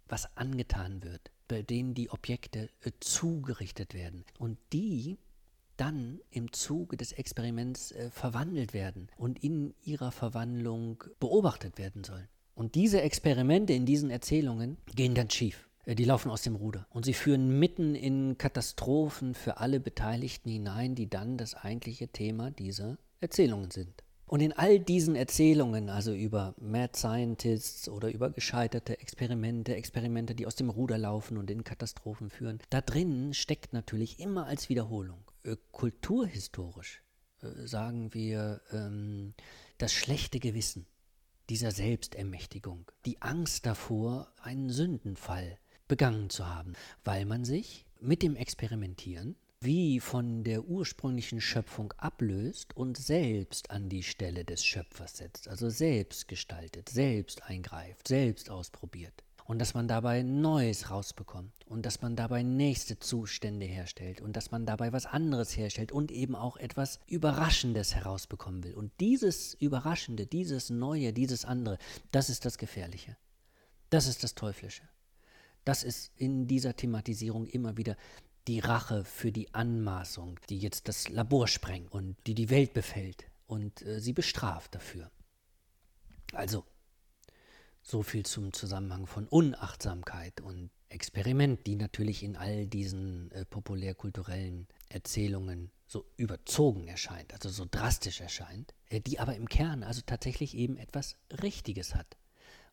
was 0.07 0.29
angetan 0.37 1.03
wird, 1.03 1.31
bei 1.47 1.61
denen 1.61 1.93
die 1.93 2.09
Objekte 2.09 2.69
äh, 2.81 2.91
zugerichtet 2.99 3.93
werden. 3.93 4.25
Und 4.39 4.57
die 4.71 5.17
dann 5.77 6.19
im 6.29 6.51
Zuge 6.53 6.97
des 6.97 7.11
Experiments 7.13 7.91
äh, 7.91 8.09
verwandelt 8.11 8.73
werden 8.73 9.09
und 9.17 9.43
in 9.43 9.73
ihrer 9.83 10.11
Verwandlung 10.11 11.03
beobachtet 11.19 11.77
werden 11.77 12.03
sollen. 12.03 12.27
Und 12.55 12.75
diese 12.75 13.01
Experimente 13.01 13.73
in 13.73 13.85
diesen 13.85 14.11
Erzählungen 14.11 14.77
gehen 14.95 15.15
dann 15.15 15.29
schief. 15.29 15.67
Äh, 15.85 15.95
die 15.95 16.05
laufen 16.05 16.29
aus 16.29 16.43
dem 16.43 16.55
Ruder 16.55 16.87
und 16.91 17.05
sie 17.05 17.13
führen 17.13 17.59
mitten 17.59 17.95
in 17.95 18.37
Katastrophen 18.37 19.33
für 19.33 19.57
alle 19.57 19.79
Beteiligten 19.79 20.49
hinein, 20.49 20.95
die 20.95 21.09
dann 21.09 21.37
das 21.37 21.55
eigentliche 21.55 22.07
Thema 22.07 22.51
dieser 22.51 22.97
Erzählungen 23.19 23.71
sind. 23.71 24.03
Und 24.33 24.39
in 24.39 24.51
all 24.51 24.79
diesen 24.79 25.15
Erzählungen, 25.15 25.91
also 25.91 26.11
über 26.11 26.55
Mad 26.59 26.97
Scientists 26.97 27.87
oder 27.87 28.11
über 28.11 28.31
gescheiterte 28.31 28.99
Experimente, 28.99 29.75
Experimente, 29.75 30.33
die 30.33 30.47
aus 30.47 30.55
dem 30.55 30.71
Ruder 30.71 30.97
laufen 30.97 31.37
und 31.37 31.51
in 31.51 31.63
Katastrophen 31.63 32.31
führen, 32.31 32.57
da 32.71 32.81
drinnen 32.81 33.35
steckt 33.35 33.73
natürlich 33.73 34.19
immer 34.19 34.47
als 34.47 34.69
Wiederholung. 34.69 35.23
Äh, 35.43 35.57
kulturhistorisch 35.71 37.03
äh, 37.43 37.67
sagen 37.67 38.11
wir 38.15 38.61
ähm, 38.71 39.35
das 39.77 39.93
schlechte 39.93 40.39
Gewissen 40.39 40.87
dieser 41.51 41.69
Selbstermächtigung, 41.69 42.91
die 43.05 43.21
Angst 43.21 43.67
davor, 43.67 44.33
einen 44.41 44.71
Sündenfall 44.71 45.59
begangen 45.87 46.31
zu 46.31 46.49
haben, 46.49 46.73
weil 47.03 47.25
man 47.25 47.45
sich 47.45 47.85
mit 47.99 48.23
dem 48.23 48.35
Experimentieren 48.35 49.35
wie 49.63 49.99
von 49.99 50.43
der 50.43 50.65
ursprünglichen 50.65 51.41
Schöpfung 51.41 51.93
ablöst 51.97 52.75
und 52.75 52.97
selbst 52.97 53.71
an 53.71 53.89
die 53.89 54.03
Stelle 54.03 54.45
des 54.45 54.65
Schöpfers 54.65 55.17
setzt, 55.17 55.47
also 55.47 55.69
selbst 55.69 56.27
gestaltet, 56.27 56.89
selbst 56.89 57.43
eingreift, 57.43 58.07
selbst 58.07 58.49
ausprobiert 58.49 59.23
und 59.45 59.59
dass 59.59 59.73
man 59.73 59.87
dabei 59.87 60.23
Neues 60.23 60.89
rausbekommt 60.89 61.53
und 61.67 61.85
dass 61.85 62.01
man 62.01 62.15
dabei 62.15 62.43
nächste 62.43 62.99
Zustände 62.99 63.65
herstellt 63.65 64.21
und 64.21 64.35
dass 64.35 64.51
man 64.51 64.65
dabei 64.65 64.93
was 64.93 65.05
anderes 65.05 65.55
herstellt 65.55 65.91
und 65.91 66.11
eben 66.11 66.35
auch 66.35 66.57
etwas 66.57 66.99
Überraschendes 67.07 67.93
herausbekommen 67.95 68.63
will. 68.63 68.73
Und 68.73 68.91
dieses 68.99 69.53
Überraschende, 69.55 70.25
dieses 70.25 70.69
Neue, 70.69 71.13
dieses 71.13 71.45
andere, 71.45 71.77
das 72.11 72.29
ist 72.29 72.45
das 72.45 72.57
Gefährliche. 72.57 73.17
Das 73.89 74.07
ist 74.07 74.23
das 74.23 74.35
Teuflische. 74.35 74.83
Das 75.65 75.83
ist 75.83 76.11
in 76.17 76.47
dieser 76.47 76.75
Thematisierung 76.75 77.45
immer 77.45 77.77
wieder 77.77 77.95
die 78.47 78.59
Rache 78.59 79.05
für 79.05 79.31
die 79.31 79.53
Anmaßung, 79.53 80.39
die 80.49 80.57
jetzt 80.57 80.87
das 80.87 81.09
Labor 81.09 81.47
sprengt 81.47 81.91
und 81.91 82.15
die 82.27 82.35
die 82.35 82.49
Welt 82.49 82.73
befällt 82.73 83.25
und 83.47 83.81
äh, 83.83 83.99
sie 83.99 84.13
bestraft 84.13 84.75
dafür. 84.75 85.11
Also, 86.33 86.65
so 87.81 88.01
viel 88.01 88.25
zum 88.25 88.53
Zusammenhang 88.53 89.07
von 89.07 89.27
Unachtsamkeit 89.27 90.41
und 90.41 90.71
Experiment, 90.89 91.65
die 91.65 91.75
natürlich 91.75 92.23
in 92.23 92.35
all 92.35 92.67
diesen 92.67 93.31
äh, 93.31 93.45
populärkulturellen 93.45 94.67
Erzählungen 94.89 95.71
so 95.85 96.05
überzogen 96.17 96.87
erscheint, 96.87 97.33
also 97.33 97.49
so 97.49 97.65
drastisch 97.69 98.21
erscheint, 98.21 98.73
äh, 98.89 99.01
die 99.01 99.19
aber 99.19 99.35
im 99.35 99.49
Kern 99.49 99.83
also 99.83 100.01
tatsächlich 100.05 100.55
eben 100.55 100.77
etwas 100.77 101.17
Richtiges 101.41 101.95
hat 101.95 102.17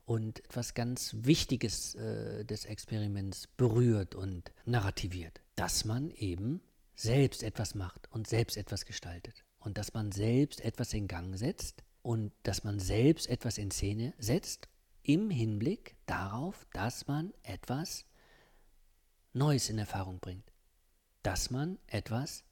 und 0.04 0.44
etwas 0.44 0.74
ganz 0.74 1.14
Wichtiges 1.18 1.94
äh, 1.94 2.44
des 2.44 2.64
Experiments 2.64 3.46
berührt 3.56 4.14
und 4.14 4.52
narrativiert, 4.64 5.40
dass 5.56 5.84
man 5.84 6.10
eben 6.10 6.62
selbst 6.94 7.42
etwas 7.42 7.74
macht 7.74 8.10
und 8.12 8.26
selbst 8.26 8.56
etwas 8.56 8.84
gestaltet. 8.84 9.44
Und 9.58 9.78
dass 9.78 9.94
man 9.94 10.10
selbst 10.10 10.60
etwas 10.62 10.94
in 10.94 11.06
Gang 11.06 11.36
setzt 11.36 11.84
und 12.02 12.32
dass 12.44 12.64
man 12.64 12.78
selbst 12.78 13.28
etwas 13.28 13.58
in 13.58 13.70
Szene 13.70 14.14
setzt 14.18 14.68
im 15.02 15.30
Hinblick 15.30 15.96
darauf, 16.06 16.66
dass 16.72 17.06
man 17.06 17.32
etwas 17.42 18.04
Neues 19.32 19.70
in 19.70 19.78
Erfahrung 19.78 20.18
bringt, 20.18 20.50
dass 21.22 21.50
man 21.50 21.78
etwas 21.86 22.44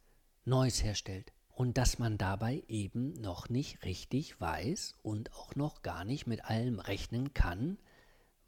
Neues 0.45 0.83
herstellt 0.83 1.33
und 1.59 1.77
dass 1.77 1.99
man 1.99 2.19
dabei 2.19 2.63
eben 2.69 3.15
noch 3.15 3.49
nicht 3.49 3.85
richtig 3.85 4.41
weiß 4.41 4.95
und 5.03 5.33
auch 5.33 5.57
noch 5.57 5.83
gar 5.83 6.05
nicht 6.05 6.29
mit 6.29 6.45
allem 6.45 6.79
rechnen 6.79 7.35
kann, 7.35 7.79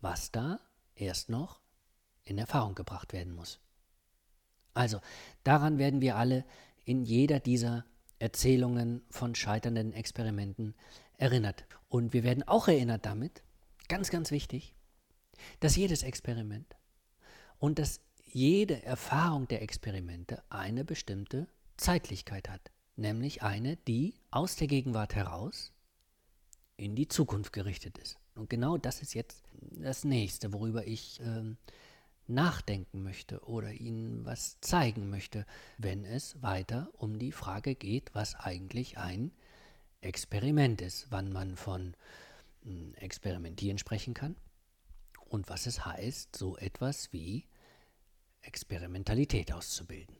was 0.00 0.30
da 0.30 0.60
erst 0.94 1.28
noch 1.28 1.60
in 2.22 2.38
Erfahrung 2.38 2.76
gebracht 2.76 3.12
werden 3.12 3.34
muss. 3.34 3.58
Also, 4.74 5.00
daran 5.42 5.78
werden 5.78 6.00
wir 6.00 6.14
alle 6.14 6.44
in 6.84 7.02
jeder 7.02 7.40
dieser 7.40 7.84
Erzählungen 8.20 9.02
von 9.10 9.34
scheiternden 9.34 9.92
Experimenten 9.92 10.76
erinnert. 11.16 11.64
Und 11.88 12.12
wir 12.12 12.22
werden 12.22 12.46
auch 12.46 12.68
erinnert 12.68 13.06
damit, 13.06 13.42
ganz, 13.88 14.10
ganz 14.10 14.30
wichtig, 14.30 14.72
dass 15.58 15.74
jedes 15.74 16.04
Experiment 16.04 16.76
und 17.58 17.80
dass 17.80 18.02
jede 18.24 18.84
Erfahrung 18.84 19.48
der 19.48 19.62
Experimente 19.62 20.44
eine 20.48 20.84
bestimmte 20.84 21.48
Zeitlichkeit 21.76 22.48
hat, 22.48 22.70
nämlich 23.00 23.42
eine, 23.42 23.76
die 23.76 24.14
aus 24.30 24.56
der 24.56 24.66
Gegenwart 24.66 25.14
heraus 25.14 25.72
in 26.76 26.94
die 26.94 27.08
Zukunft 27.08 27.52
gerichtet 27.52 27.98
ist. 27.98 28.18
Und 28.34 28.48
genau 28.48 28.78
das 28.78 29.02
ist 29.02 29.14
jetzt 29.14 29.42
das 29.60 30.04
nächste, 30.04 30.52
worüber 30.52 30.86
ich 30.86 31.20
ähm, 31.20 31.56
nachdenken 32.26 33.02
möchte 33.02 33.40
oder 33.44 33.72
Ihnen 33.72 34.24
was 34.24 34.60
zeigen 34.60 35.10
möchte, 35.10 35.44
wenn 35.78 36.04
es 36.04 36.40
weiter 36.42 36.88
um 36.92 37.18
die 37.18 37.32
Frage 37.32 37.74
geht, 37.74 38.14
was 38.14 38.34
eigentlich 38.34 38.98
ein 38.98 39.32
Experiment 40.00 40.80
ist, 40.80 41.08
wann 41.10 41.32
man 41.32 41.56
von 41.56 41.94
hm, 42.62 42.94
Experimentieren 42.94 43.78
sprechen 43.78 44.14
kann 44.14 44.36
und 45.26 45.48
was 45.48 45.66
es 45.66 45.84
heißt, 45.84 46.36
so 46.36 46.56
etwas 46.56 47.12
wie 47.12 47.44
Experimentalität 48.42 49.52
auszubilden. 49.52 50.19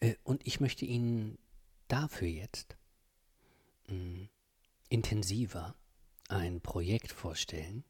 Äh, 0.00 0.14
und 0.24 0.46
ich 0.46 0.60
möchte 0.60 0.84
Ihnen 0.84 1.38
dafür 1.88 2.28
jetzt 2.28 2.76
hm, 3.86 4.28
intensiver 4.88 5.74
ein 6.28 6.60
Projekt 6.60 7.12
vorstellen, 7.12 7.84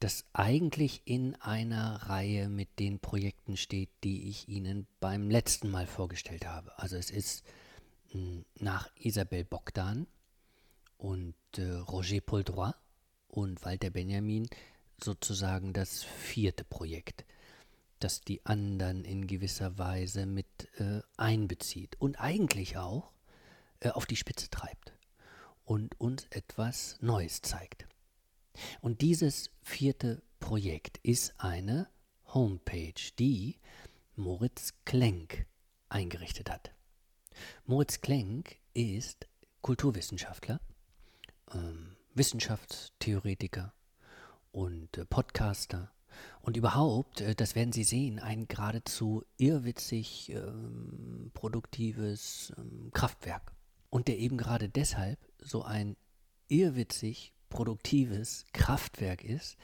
das 0.00 0.24
eigentlich 0.32 1.02
in 1.04 1.36
einer 1.36 2.08
Reihe 2.08 2.48
mit 2.48 2.80
den 2.80 2.98
Projekten 2.98 3.56
steht, 3.56 3.90
die 4.02 4.28
ich 4.28 4.48
Ihnen 4.48 4.86
beim 4.98 5.30
letzten 5.30 5.70
Mal 5.70 5.86
vorgestellt 5.86 6.46
habe. 6.46 6.76
Also 6.78 6.96
es 6.96 7.10
ist 7.10 7.44
hm, 8.10 8.44
nach 8.58 8.90
Isabelle 8.96 9.44
Bogdan 9.44 10.06
und 10.98 11.34
äh, 11.56 11.70
Roger 11.70 12.20
Poldroy 12.20 12.72
und 13.28 13.64
Walter 13.64 13.90
Benjamin 13.90 14.48
sozusagen 15.02 15.72
das 15.72 16.02
vierte 16.02 16.64
Projekt, 16.64 17.24
das 18.02 18.20
die 18.20 18.44
anderen 18.44 19.04
in 19.04 19.26
gewisser 19.26 19.78
Weise 19.78 20.26
mit 20.26 20.46
äh, 20.78 21.00
einbezieht 21.16 21.96
und 22.00 22.20
eigentlich 22.20 22.76
auch 22.76 23.12
äh, 23.80 23.90
auf 23.90 24.06
die 24.06 24.16
Spitze 24.16 24.50
treibt 24.50 24.92
und 25.64 25.98
uns 26.00 26.26
etwas 26.30 26.96
Neues 27.00 27.42
zeigt. 27.42 27.86
Und 28.80 29.00
dieses 29.00 29.50
vierte 29.62 30.22
Projekt 30.40 30.98
ist 31.02 31.34
eine 31.38 31.88
Homepage, 32.26 32.94
die 33.18 33.58
Moritz 34.16 34.74
Klenk 34.84 35.46
eingerichtet 35.88 36.50
hat. 36.50 36.72
Moritz 37.64 38.00
Klenk 38.00 38.56
ist 38.74 39.26
Kulturwissenschaftler, 39.62 40.60
ähm, 41.54 41.96
Wissenschaftstheoretiker 42.14 43.72
und 44.50 44.98
äh, 44.98 45.06
Podcaster 45.06 45.92
und 46.40 46.56
überhaupt, 46.56 47.20
äh, 47.20 47.34
das 47.34 47.54
werden 47.54 47.72
Sie 47.72 47.84
sehen, 47.84 48.18
ein 48.18 48.48
geradezu 48.48 49.24
irrwitzig 49.38 50.30
ähm, 50.30 51.30
produktives 51.34 52.52
ähm, 52.56 52.90
Kraftwerk. 52.92 53.52
Und 53.90 54.08
der 54.08 54.18
eben 54.18 54.38
gerade 54.38 54.68
deshalb 54.68 55.18
so 55.38 55.62
ein 55.62 55.96
irrwitzig 56.48 57.34
produktives 57.48 58.46
Kraftwerk 58.52 59.22
ist, 59.22 59.56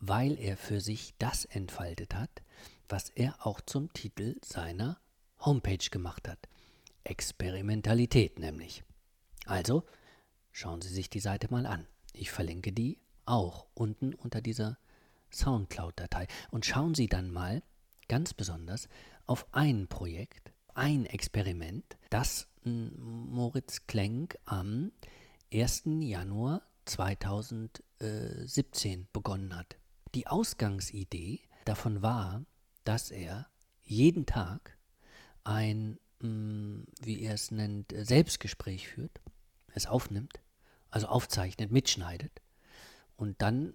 weil 0.00 0.38
er 0.38 0.56
für 0.56 0.80
sich 0.80 1.14
das 1.18 1.44
entfaltet 1.44 2.14
hat, 2.14 2.42
was 2.88 3.10
er 3.10 3.46
auch 3.46 3.60
zum 3.60 3.92
Titel 3.92 4.36
seiner 4.44 5.00
Homepage 5.40 5.90
gemacht 5.90 6.28
hat. 6.28 6.48
Experimentalität 7.04 8.38
nämlich. 8.38 8.84
Also, 9.46 9.84
schauen 10.52 10.82
Sie 10.82 10.92
sich 10.92 11.10
die 11.10 11.20
Seite 11.20 11.48
mal 11.50 11.66
an. 11.66 11.86
Ich 12.12 12.30
verlinke 12.30 12.72
die 12.72 12.98
auch 13.24 13.66
unten 13.74 14.14
unter 14.14 14.40
dieser 14.40 14.78
Soundcloud-Datei. 15.32 16.26
Und 16.50 16.66
schauen 16.66 16.94
Sie 16.94 17.08
dann 17.08 17.30
mal 17.30 17.62
ganz 18.08 18.34
besonders 18.34 18.88
auf 19.26 19.46
ein 19.52 19.86
Projekt, 19.88 20.52
ein 20.74 21.06
Experiment, 21.06 21.96
das 22.10 22.48
Moritz 22.64 23.86
Klenk 23.86 24.36
am 24.44 24.90
1. 25.52 25.84
Januar 26.00 26.62
2017 26.86 29.08
begonnen 29.12 29.56
hat. 29.56 29.76
Die 30.14 30.26
Ausgangsidee 30.26 31.40
davon 31.64 32.02
war, 32.02 32.44
dass 32.84 33.10
er 33.10 33.48
jeden 33.84 34.26
Tag 34.26 34.76
ein, 35.44 35.98
wie 36.20 37.22
er 37.22 37.34
es 37.34 37.50
nennt, 37.50 37.94
Selbstgespräch 37.96 38.88
führt, 38.88 39.20
es 39.74 39.86
aufnimmt, 39.86 40.40
also 40.90 41.08
aufzeichnet, 41.08 41.70
mitschneidet 41.70 42.40
und 43.18 43.42
dann 43.42 43.74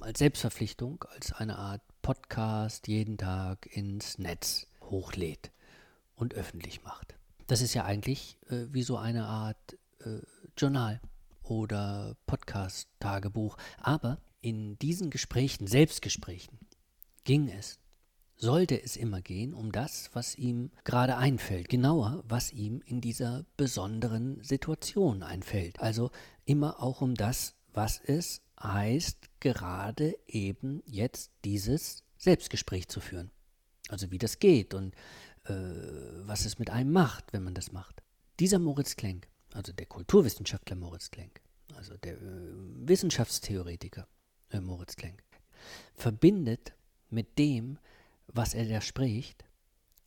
als 0.00 0.18
Selbstverpflichtung, 0.18 1.04
als 1.14 1.32
eine 1.32 1.56
Art 1.56 1.82
Podcast 2.02 2.88
jeden 2.88 3.16
Tag 3.16 3.66
ins 3.66 4.18
Netz 4.18 4.66
hochlädt 4.82 5.52
und 6.16 6.34
öffentlich 6.34 6.82
macht. 6.82 7.14
Das 7.46 7.62
ist 7.62 7.74
ja 7.74 7.84
eigentlich 7.84 8.38
äh, 8.50 8.66
wie 8.72 8.82
so 8.82 8.96
eine 8.96 9.26
Art 9.26 9.78
äh, 10.00 10.18
Journal 10.58 11.00
oder 11.44 12.16
Podcast-Tagebuch. 12.26 13.56
Aber 13.78 14.18
in 14.40 14.76
diesen 14.80 15.10
Gesprächen, 15.10 15.68
Selbstgesprächen, 15.68 16.58
ging 17.22 17.48
es, 17.48 17.78
sollte 18.36 18.82
es 18.82 18.96
immer 18.96 19.20
gehen, 19.20 19.54
um 19.54 19.70
das, 19.70 20.10
was 20.12 20.34
ihm 20.34 20.72
gerade 20.82 21.16
einfällt. 21.16 21.68
Genauer, 21.68 22.24
was 22.26 22.52
ihm 22.52 22.82
in 22.84 23.00
dieser 23.00 23.44
besonderen 23.56 24.42
Situation 24.42 25.22
einfällt. 25.22 25.78
Also 25.80 26.10
immer 26.44 26.82
auch 26.82 27.00
um 27.00 27.14
das, 27.14 27.54
was 27.72 28.00
es 28.00 28.42
heißt, 28.62 29.40
gerade 29.40 30.16
eben 30.26 30.82
jetzt 30.86 31.30
dieses 31.44 32.04
Selbstgespräch 32.18 32.88
zu 32.88 33.00
führen. 33.00 33.30
Also 33.88 34.10
wie 34.10 34.18
das 34.18 34.38
geht 34.38 34.74
und 34.74 34.94
äh, 35.44 35.54
was 36.22 36.44
es 36.44 36.58
mit 36.58 36.70
einem 36.70 36.92
macht, 36.92 37.32
wenn 37.32 37.44
man 37.44 37.54
das 37.54 37.72
macht. 37.72 38.02
Dieser 38.38 38.58
Moritz 38.58 38.96
Klenk 38.96 39.28
also 39.56 39.72
der 39.72 39.86
Kulturwissenschaftler 39.86 40.76
Moritz 40.76 41.10
Klenk, 41.10 41.40
also 41.74 41.96
der 41.96 42.14
äh, 42.14 42.18
Wissenschaftstheoretiker 42.20 44.06
äh, 44.50 44.60
Moritz 44.60 44.96
Klenk, 44.96 45.22
verbindet 45.94 46.74
mit 47.08 47.38
dem, 47.38 47.78
was 48.26 48.54
er 48.54 48.66
da 48.66 48.80
spricht, 48.80 49.44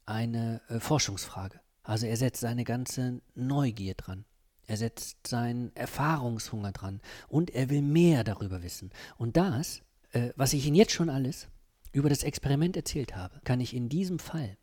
eine 0.05 0.61
äh, 0.69 0.79
Forschungsfrage. 0.79 1.59
Also 1.83 2.05
er 2.05 2.17
setzt 2.17 2.41
seine 2.41 2.63
ganze 2.63 3.21
Neugier 3.33 3.95
dran. 3.95 4.25
Er 4.69 4.77
setzt 4.77 5.25
seinen 5.25 5.75
Erfahrungshunger 5.75 6.71
dran 6.71 7.01
und 7.27 7.49
er 7.49 7.71
will 7.71 7.81
mehr 7.81 8.23
darüber 8.23 8.61
wissen. 8.61 8.91
Und 9.17 9.35
das, 9.35 9.81
äh, 10.11 10.29
was 10.35 10.53
ich 10.53 10.67
Ihnen 10.67 10.75
jetzt 10.75 10.91
schon 10.91 11.09
alles 11.09 11.47
über 11.91 12.07
das 12.07 12.21
Experiment 12.21 12.77
erzählt 12.77 13.15
habe, 13.15 13.41
kann 13.43 13.61
ich 13.61 13.73
in 13.73 13.89
diesem 13.89 14.19
Fall 14.19 14.57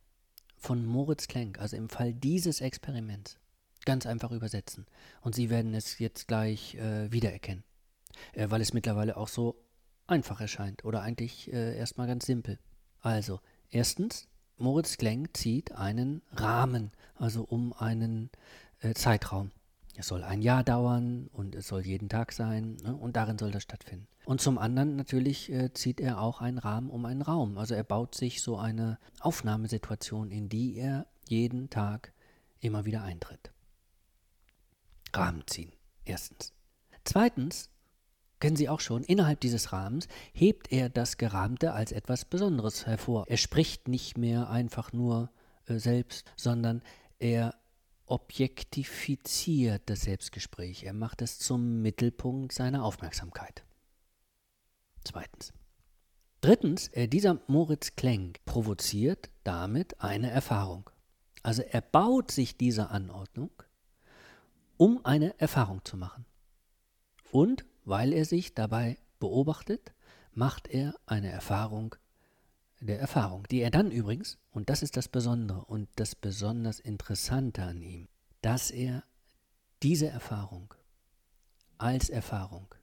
von 0.56 0.86
Moritz 0.86 1.26
Klenk, 1.26 1.58
also 1.58 1.76
im 1.76 1.88
Fall 1.88 2.14
dieses 2.14 2.60
Experiments, 2.60 3.40
ganz 3.84 4.06
einfach 4.06 4.30
übersetzen. 4.30 4.86
Und 5.22 5.34
Sie 5.34 5.50
werden 5.50 5.74
es 5.74 5.98
jetzt 5.98 6.28
gleich 6.28 6.76
äh, 6.76 7.10
wiedererkennen, 7.10 7.64
äh, 8.32 8.48
weil 8.48 8.60
es 8.60 8.72
mittlerweile 8.72 9.16
auch 9.16 9.28
so 9.28 9.56
einfach 10.06 10.40
erscheint 10.40 10.84
oder 10.84 11.02
eigentlich 11.02 11.52
äh, 11.52 11.76
erstmal 11.76 12.06
ganz 12.06 12.26
simpel. 12.26 12.60
Also, 13.00 13.40
erstens, 13.70 14.28
Moritz 14.56 14.98
Klenk 14.98 15.36
zieht 15.36 15.72
einen 15.72 16.22
Rahmen, 16.30 16.92
also 17.16 17.42
um 17.42 17.72
einen 17.72 18.30
äh, 18.82 18.94
Zeitraum. 18.94 19.50
Es 19.98 20.08
soll 20.08 20.22
ein 20.24 20.42
Jahr 20.42 20.62
dauern 20.62 21.28
und 21.32 21.54
es 21.54 21.68
soll 21.68 21.80
jeden 21.80 22.08
Tag 22.08 22.32
sein 22.32 22.76
ne, 22.82 22.94
und 22.94 23.16
darin 23.16 23.38
soll 23.38 23.50
das 23.50 23.62
stattfinden. 23.62 24.06
Und 24.24 24.40
zum 24.40 24.58
anderen 24.58 24.96
natürlich 24.96 25.50
äh, 25.50 25.72
zieht 25.72 26.00
er 26.00 26.20
auch 26.20 26.40
einen 26.40 26.58
Rahmen 26.58 26.90
um 26.90 27.04
einen 27.04 27.22
Raum. 27.22 27.58
Also 27.58 27.74
er 27.74 27.84
baut 27.84 28.14
sich 28.14 28.42
so 28.42 28.58
eine 28.58 28.98
Aufnahmesituation, 29.20 30.30
in 30.30 30.48
die 30.48 30.76
er 30.76 31.06
jeden 31.28 31.70
Tag 31.70 32.12
immer 32.60 32.84
wieder 32.84 33.02
eintritt. 33.02 33.52
Rahmen 35.14 35.44
ziehen. 35.46 35.72
Erstens. 36.04 36.52
Zweitens, 37.04 37.70
kennen 38.40 38.56
Sie 38.56 38.68
auch 38.68 38.80
schon, 38.80 39.02
innerhalb 39.02 39.40
dieses 39.40 39.72
Rahmens 39.72 40.08
hebt 40.32 40.72
er 40.72 40.88
das 40.88 41.16
Gerahmte 41.16 41.72
als 41.72 41.92
etwas 41.92 42.24
Besonderes 42.24 42.86
hervor. 42.86 43.24
Er 43.28 43.36
spricht 43.36 43.88
nicht 43.88 44.18
mehr 44.18 44.50
einfach 44.50 44.92
nur 44.92 45.30
äh, 45.66 45.78
selbst, 45.78 46.30
sondern 46.36 46.82
er 47.18 47.54
objektifiziert 48.06 49.82
das 49.86 50.02
Selbstgespräch. 50.02 50.84
Er 50.84 50.92
macht 50.92 51.22
es 51.22 51.38
zum 51.38 51.82
Mittelpunkt 51.82 52.52
seiner 52.52 52.84
Aufmerksamkeit. 52.84 53.64
Zweitens. 55.04 55.52
Drittens, 56.40 56.88
äh, 56.88 57.08
dieser 57.08 57.40
Moritz 57.46 57.96
Klenk 57.96 58.44
provoziert 58.44 59.30
damit 59.44 60.00
eine 60.00 60.30
Erfahrung. 60.30 60.88
Also 61.42 61.62
er 61.62 61.80
baut 61.80 62.30
sich 62.30 62.56
diese 62.56 62.90
Anordnung 62.90 63.50
um 64.76 65.04
eine 65.04 65.38
Erfahrung 65.40 65.84
zu 65.84 65.96
machen. 65.96 66.26
Und 67.30 67.64
weil 67.84 68.12
er 68.12 68.24
sich 68.24 68.54
dabei 68.54 68.98
beobachtet, 69.18 69.92
macht 70.32 70.68
er 70.68 70.94
eine 71.06 71.30
Erfahrung 71.30 71.94
der 72.80 73.00
Erfahrung, 73.00 73.46
die 73.50 73.60
er 73.60 73.70
dann 73.70 73.90
übrigens, 73.90 74.38
und 74.56 74.70
das 74.70 74.82
ist 74.82 74.96
das 74.96 75.06
Besondere 75.06 75.66
und 75.66 75.86
das 75.96 76.14
besonders 76.14 76.80
Interessante 76.80 77.62
an 77.62 77.82
ihm, 77.82 78.08
dass 78.40 78.70
er 78.70 79.04
diese 79.82 80.08
Erfahrung 80.08 80.72
als 81.76 82.08
Erfahrung 82.08 82.74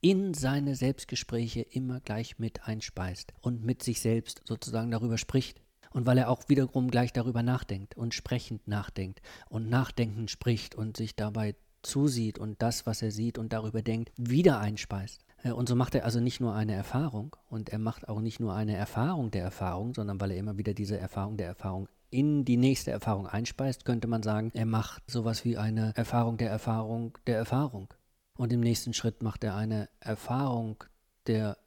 in 0.00 0.34
seine 0.34 0.74
Selbstgespräche 0.74 1.60
immer 1.60 2.00
gleich 2.00 2.40
mit 2.40 2.66
einspeist 2.66 3.32
und 3.40 3.64
mit 3.64 3.84
sich 3.84 4.00
selbst 4.00 4.42
sozusagen 4.44 4.90
darüber 4.90 5.16
spricht. 5.16 5.60
Und 5.92 6.04
weil 6.04 6.18
er 6.18 6.28
auch 6.28 6.48
wiederum 6.48 6.90
gleich 6.90 7.12
darüber 7.12 7.44
nachdenkt 7.44 7.96
und 7.96 8.12
sprechend 8.12 8.66
nachdenkt 8.66 9.22
und 9.48 9.70
nachdenkend 9.70 10.32
spricht 10.32 10.74
und 10.74 10.96
sich 10.96 11.14
dabei 11.14 11.54
zusieht 11.82 12.40
und 12.40 12.60
das, 12.60 12.86
was 12.86 13.02
er 13.02 13.12
sieht 13.12 13.38
und 13.38 13.52
darüber 13.52 13.82
denkt, 13.82 14.12
wieder 14.16 14.58
einspeist. 14.58 15.24
Äh, 15.44 15.52
und 15.52 15.68
so 15.68 15.76
macht 15.76 15.94
er 15.94 16.04
also 16.04 16.18
nicht 16.18 16.40
nur 16.40 16.54
eine 16.54 16.74
Erfahrung 16.74 17.36
und 17.48 17.68
er 17.68 17.78
macht 17.78 18.08
auch 18.08 18.20
nicht 18.20 18.40
nur 18.40 18.54
eine 18.54 18.74
Erfahrung 18.76 19.30
der 19.30 19.44
Erfahrung, 19.44 19.94
sondern 19.94 20.20
weil 20.20 20.32
er 20.32 20.38
immer 20.38 20.58
wieder 20.58 20.74
diese 20.74 20.98
Erfahrung 20.98 21.36
der 21.36 21.46
Erfahrung 21.46 21.88
in 22.10 22.44
die 22.44 22.56
nächste 22.56 22.90
Erfahrung 22.90 23.26
einspeist, 23.26 23.84
könnte 23.84 24.08
man 24.08 24.22
sagen, 24.22 24.50
er 24.54 24.66
macht 24.66 25.10
sowas 25.10 25.44
wie 25.44 25.56
eine 25.56 25.92
Erfahrung 25.96 26.36
der 26.36 26.50
Erfahrung 26.50 27.18
der 27.26 27.36
Erfahrung. 27.36 27.92
Und 28.36 28.52
im 28.52 28.60
nächsten 28.60 28.94
Schritt 28.94 29.22
macht 29.22 29.44
er 29.44 29.54
eine 29.54 29.88
Erfahrung 30.00 30.82
der 31.26 31.58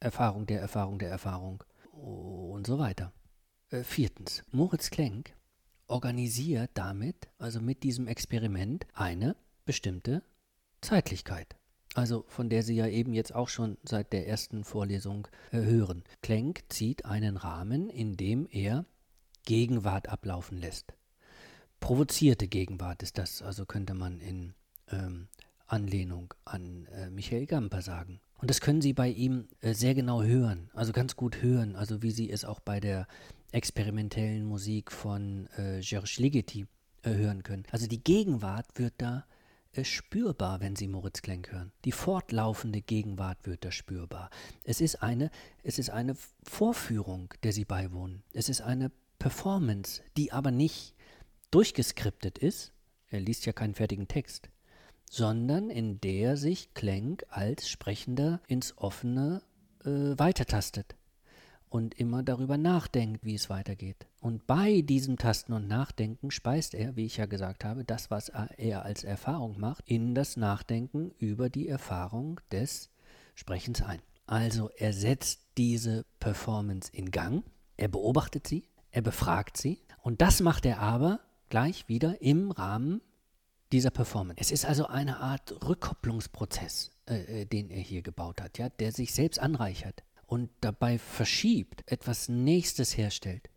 Erfahrung 0.00 0.46
der 0.46 0.60
Erfahrung 0.60 0.98
der 0.98 1.10
Erfahrung 1.10 1.64
und 1.92 2.66
so 2.66 2.78
weiter. 2.78 3.12
Äh, 3.70 3.82
viertens, 3.82 4.44
Moritz 4.52 4.90
Klenk 4.90 5.34
organisiert 5.88 6.70
damit, 6.74 7.28
also 7.38 7.60
mit 7.60 7.82
diesem 7.82 8.06
Experiment, 8.06 8.86
eine 8.94 9.36
bestimmte 9.64 10.22
Zeitlichkeit 10.80 11.56
also 11.94 12.24
von 12.28 12.48
der 12.48 12.62
Sie 12.62 12.74
ja 12.74 12.86
eben 12.86 13.12
jetzt 13.12 13.34
auch 13.34 13.48
schon 13.48 13.78
seit 13.82 14.12
der 14.12 14.28
ersten 14.28 14.64
Vorlesung 14.64 15.28
äh, 15.50 15.58
hören. 15.58 16.04
Klenk 16.22 16.64
zieht 16.68 17.04
einen 17.04 17.36
Rahmen, 17.36 17.88
in 17.90 18.16
dem 18.16 18.46
er 18.50 18.84
Gegenwart 19.44 20.08
ablaufen 20.08 20.58
lässt. 20.58 20.94
Provozierte 21.80 22.48
Gegenwart 22.48 23.02
ist 23.02 23.18
das, 23.18 23.40
also 23.42 23.64
könnte 23.64 23.94
man 23.94 24.20
in 24.20 24.54
ähm, 24.90 25.28
Anlehnung 25.66 26.34
an 26.44 26.86
äh, 26.86 27.10
Michael 27.10 27.46
Gamper 27.46 27.82
sagen. 27.82 28.20
Und 28.40 28.50
das 28.50 28.60
können 28.60 28.80
Sie 28.80 28.92
bei 28.92 29.08
ihm 29.08 29.48
äh, 29.60 29.74
sehr 29.74 29.94
genau 29.94 30.22
hören, 30.22 30.70
also 30.74 30.92
ganz 30.92 31.16
gut 31.16 31.42
hören, 31.42 31.76
also 31.76 32.02
wie 32.02 32.10
Sie 32.10 32.30
es 32.30 32.44
auch 32.44 32.60
bei 32.60 32.80
der 32.80 33.06
experimentellen 33.52 34.44
Musik 34.44 34.92
von 34.92 35.48
äh, 35.56 35.80
Georges 35.80 36.18
Ligeti 36.18 36.66
äh, 37.02 37.14
hören 37.14 37.42
können. 37.42 37.64
Also 37.70 37.86
die 37.86 38.02
Gegenwart 38.02 38.66
wird 38.74 38.94
da 38.98 39.24
es 39.72 39.88
spürbar, 39.88 40.60
wenn 40.60 40.76
Sie 40.76 40.88
Moritz 40.88 41.22
Klenk 41.22 41.52
hören. 41.52 41.72
Die 41.84 41.92
fortlaufende 41.92 42.80
Gegenwart 42.80 43.46
wird 43.46 43.64
da 43.64 43.70
spürbar. 43.70 44.30
Es 44.64 44.80
ist 44.80 45.02
eine, 45.02 45.30
es 45.62 45.78
ist 45.78 45.90
eine 45.90 46.16
Vorführung, 46.42 47.34
der 47.42 47.52
Sie 47.52 47.64
beiwohnen. 47.64 48.22
Es 48.32 48.48
ist 48.48 48.60
eine 48.60 48.90
Performance, 49.18 50.02
die 50.16 50.32
aber 50.32 50.50
nicht 50.50 50.94
durchgeskriptet 51.50 52.38
ist. 52.38 52.72
Er 53.10 53.20
liest 53.20 53.46
ja 53.46 53.52
keinen 53.52 53.74
fertigen 53.74 54.08
Text, 54.08 54.50
sondern 55.10 55.70
in 55.70 56.00
der 56.00 56.36
sich 56.36 56.74
Klenk 56.74 57.24
als 57.28 57.68
Sprechender 57.68 58.40
ins 58.46 58.76
Offene 58.76 59.42
äh, 59.84 60.18
weitertastet 60.18 60.97
und 61.70 61.94
immer 61.94 62.22
darüber 62.22 62.56
nachdenkt, 62.56 63.24
wie 63.24 63.34
es 63.34 63.50
weitergeht. 63.50 64.06
Und 64.20 64.46
bei 64.46 64.82
diesem 64.82 65.16
Tasten 65.18 65.52
und 65.52 65.68
Nachdenken 65.68 66.30
speist 66.30 66.74
er, 66.74 66.96
wie 66.96 67.06
ich 67.06 67.16
ja 67.16 67.26
gesagt 67.26 67.64
habe, 67.64 67.84
das, 67.84 68.10
was 68.10 68.28
er 68.28 68.84
als 68.84 69.04
Erfahrung 69.04 69.58
macht, 69.58 69.84
in 69.86 70.14
das 70.14 70.36
Nachdenken 70.36 71.12
über 71.18 71.50
die 71.50 71.68
Erfahrung 71.68 72.40
des 72.50 72.90
Sprechens 73.34 73.82
ein. 73.82 74.00
Also 74.26 74.70
er 74.76 74.92
setzt 74.92 75.40
diese 75.56 76.04
Performance 76.20 76.90
in 76.92 77.10
Gang, 77.10 77.44
er 77.76 77.88
beobachtet 77.88 78.46
sie, 78.46 78.68
er 78.90 79.02
befragt 79.02 79.56
sie 79.56 79.80
und 80.02 80.20
das 80.20 80.40
macht 80.40 80.66
er 80.66 80.80
aber 80.80 81.20
gleich 81.48 81.88
wieder 81.88 82.20
im 82.20 82.50
Rahmen 82.50 83.00
dieser 83.72 83.90
Performance. 83.90 84.40
Es 84.40 84.50
ist 84.50 84.64
also 84.64 84.86
eine 84.86 85.18
Art 85.18 85.66
Rückkopplungsprozess, 85.66 86.90
äh, 87.08 87.42
äh 87.42 87.44
den 87.44 87.70
er 87.70 87.80
hier 87.80 88.02
gebaut 88.02 88.40
hat, 88.40 88.58
ja, 88.58 88.68
der 88.68 88.92
sich 88.92 89.14
selbst 89.14 89.38
anreichert 89.38 90.02
und 90.28 90.50
dabei 90.60 90.98
verschiebt, 90.98 91.82
etwas 91.90 92.28
Nächstes 92.28 92.96
herstellt. 92.96 93.50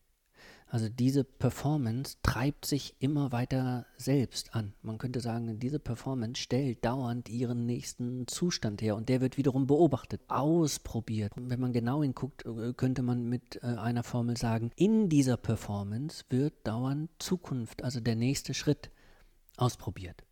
Also 0.68 0.88
diese 0.88 1.26
Performance 1.26 2.16
treibt 2.24 2.66
sich 2.66 2.96
immer 3.00 3.34
weiter 3.34 3.86
selbst 3.98 4.56
an. 4.56 4.74
Man 4.82 4.98
könnte 4.98 5.20
sagen, 5.20 5.60
diese 5.60 5.80
Performance 5.80 6.42
stellt 6.42 6.86
dauernd 6.86 7.28
ihren 7.28 7.66
nächsten 7.66 8.26
Zustand 8.26 8.82
her 8.82 8.96
und 8.96 9.10
der 9.10 9.20
wird 9.20 9.38
wiederum 9.38 9.68
beobachtet, 9.68 10.22
ausprobiert. 10.30 11.36
Und 11.36 11.50
wenn 11.50 11.60
man 11.60 11.74
genau 11.74 12.04
hinguckt, 12.04 12.46
äh, 12.46 12.72
könnte 12.72 13.02
man 13.02 13.28
mit 13.28 13.62
äh, 13.62 13.66
einer 13.66 14.04
Formel 14.04 14.38
sagen, 14.38 14.72
in 14.78 15.10
dieser 15.10 15.36
Performance 15.36 16.24
wird 16.30 16.54
dauernd 16.66 17.10
Zukunft, 17.20 17.84
also 17.84 18.00
der 18.00 18.16
nächste 18.16 18.54
Schritt, 18.54 18.92
ausprobiert. 19.58 20.24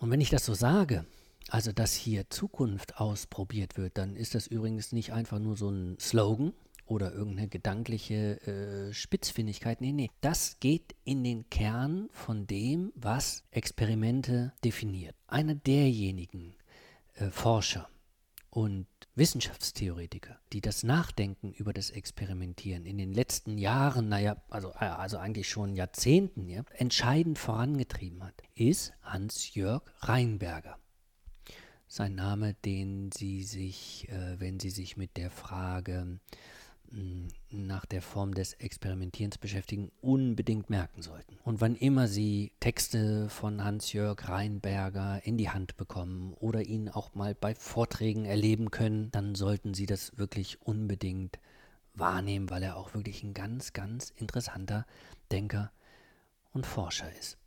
Und 0.00 0.10
wenn 0.10 0.22
ich 0.22 0.30
das 0.30 0.46
so 0.46 0.54
sage, 0.54 1.04
also 1.48 1.72
dass 1.72 1.94
hier 1.94 2.30
Zukunft 2.30 2.98
ausprobiert 2.98 3.76
wird, 3.76 3.98
dann 3.98 4.16
ist 4.16 4.34
das 4.34 4.46
übrigens 4.46 4.92
nicht 4.92 5.12
einfach 5.12 5.38
nur 5.38 5.56
so 5.56 5.68
ein 5.68 5.98
Slogan 5.98 6.52
oder 6.86 7.12
irgendeine 7.12 7.48
gedankliche 7.48 8.40
äh, 8.46 8.92
Spitzfindigkeit. 8.92 9.80
Nee, 9.80 9.92
nee, 9.92 10.10
das 10.20 10.58
geht 10.60 10.94
in 11.04 11.24
den 11.24 11.48
Kern 11.50 12.08
von 12.12 12.46
dem, 12.46 12.92
was 12.94 13.44
Experimente 13.50 14.52
definiert. 14.64 15.14
Einer 15.26 15.54
derjenigen 15.54 16.54
äh, 17.14 17.30
Forscher 17.30 17.88
und 18.50 18.86
Wissenschaftstheoretiker, 19.16 20.38
die 20.52 20.60
das 20.60 20.82
Nachdenken 20.82 21.52
über 21.52 21.72
das 21.72 21.90
Experimentieren 21.90 22.84
in 22.84 22.98
den 22.98 23.12
letzten 23.12 23.58
Jahren, 23.58 24.08
naja, 24.08 24.36
also, 24.50 24.70
äh, 24.72 24.84
also 24.84 25.18
eigentlich 25.18 25.48
schon 25.48 25.76
Jahrzehnten, 25.76 26.48
ja, 26.48 26.64
entscheidend 26.74 27.38
vorangetrieben 27.38 28.22
hat, 28.22 28.34
ist 28.54 28.92
Hans-Jörg 29.02 29.82
Reinberger 30.00 30.78
sein 31.94 32.16
Name, 32.16 32.54
den 32.64 33.12
Sie 33.12 33.44
sich, 33.44 34.08
äh, 34.08 34.40
wenn 34.40 34.58
Sie 34.58 34.70
sich 34.70 34.96
mit 34.96 35.16
der 35.16 35.30
Frage 35.30 36.18
mh, 36.90 36.98
hm, 36.98 37.28
nach 37.50 37.86
der 37.86 38.02
Form 38.02 38.34
des 38.34 38.54
Experimentierens 38.54 39.38
beschäftigen, 39.38 39.92
unbedingt 40.00 40.70
merken 40.70 41.02
sollten. 41.02 41.38
Und 41.44 41.60
wann 41.60 41.76
immer 41.76 42.08
Sie 42.08 42.52
Texte 42.58 43.28
von 43.28 43.62
Hans-Jörg 43.62 44.28
Reinberger 44.28 45.24
in 45.24 45.36
die 45.38 45.50
Hand 45.50 45.76
bekommen 45.76 46.34
oder 46.34 46.62
ihn 46.62 46.88
auch 46.88 47.14
mal 47.14 47.34
bei 47.36 47.54
Vorträgen 47.54 48.24
erleben 48.24 48.72
können, 48.72 49.12
dann 49.12 49.36
sollten 49.36 49.72
Sie 49.72 49.86
das 49.86 50.18
wirklich 50.18 50.60
unbedingt 50.62 51.38
wahrnehmen, 51.94 52.50
weil 52.50 52.64
er 52.64 52.76
auch 52.76 52.94
wirklich 52.94 53.22
ein 53.22 53.34
ganz, 53.34 53.72
ganz 53.72 54.10
interessanter 54.16 54.84
Denker 55.30 55.70
und 56.52 56.66
Forscher 56.66 57.10
ist. 57.20 57.38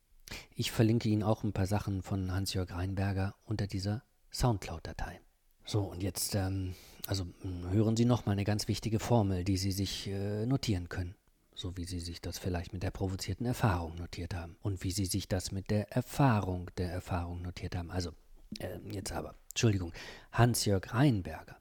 Ich 0.55 0.71
verlinke 0.71 1.09
Ihnen 1.09 1.23
auch 1.23 1.43
ein 1.43 1.53
paar 1.53 1.67
Sachen 1.67 2.01
von 2.01 2.31
Hans-Jörg 2.31 2.71
Reinberger 2.71 3.35
unter 3.45 3.67
dieser 3.67 4.03
Soundcloud-Datei. 4.31 5.19
So, 5.65 5.81
und 5.81 6.01
jetzt, 6.01 6.35
ähm, 6.35 6.75
also 7.07 7.25
hm, 7.41 7.69
hören 7.71 7.97
Sie 7.97 8.05
nochmal 8.05 8.33
eine 8.33 8.45
ganz 8.45 8.67
wichtige 8.67 8.99
Formel, 8.99 9.43
die 9.43 9.57
Sie 9.57 9.71
sich 9.71 10.07
äh, 10.07 10.45
notieren 10.45 10.89
können. 10.89 11.15
So 11.53 11.75
wie 11.75 11.85
Sie 11.85 11.99
sich 11.99 12.21
das 12.21 12.37
vielleicht 12.37 12.71
mit 12.71 12.83
der 12.83 12.91
provozierten 12.91 13.45
Erfahrung 13.45 13.95
notiert 13.95 14.33
haben. 14.33 14.55
Und 14.61 14.83
wie 14.83 14.91
Sie 14.91 15.05
sich 15.05 15.27
das 15.27 15.51
mit 15.51 15.69
der 15.69 15.91
Erfahrung 15.91 16.69
der 16.77 16.91
Erfahrung 16.91 17.41
notiert 17.41 17.75
haben. 17.75 17.91
Also, 17.91 18.11
äh, 18.59 18.77
jetzt 18.91 19.11
aber, 19.11 19.35
Entschuldigung, 19.49 19.91
Hans-Jörg 20.31 20.93
Reinberger 20.93 21.57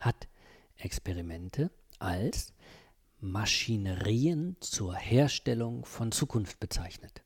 hat 0.00 0.28
Experimente 0.76 1.70
als 1.98 2.52
Maschinerien 3.20 4.56
zur 4.60 4.94
Herstellung 4.94 5.84
von 5.84 6.10
Zukunft 6.10 6.58
bezeichnet. 6.58 7.22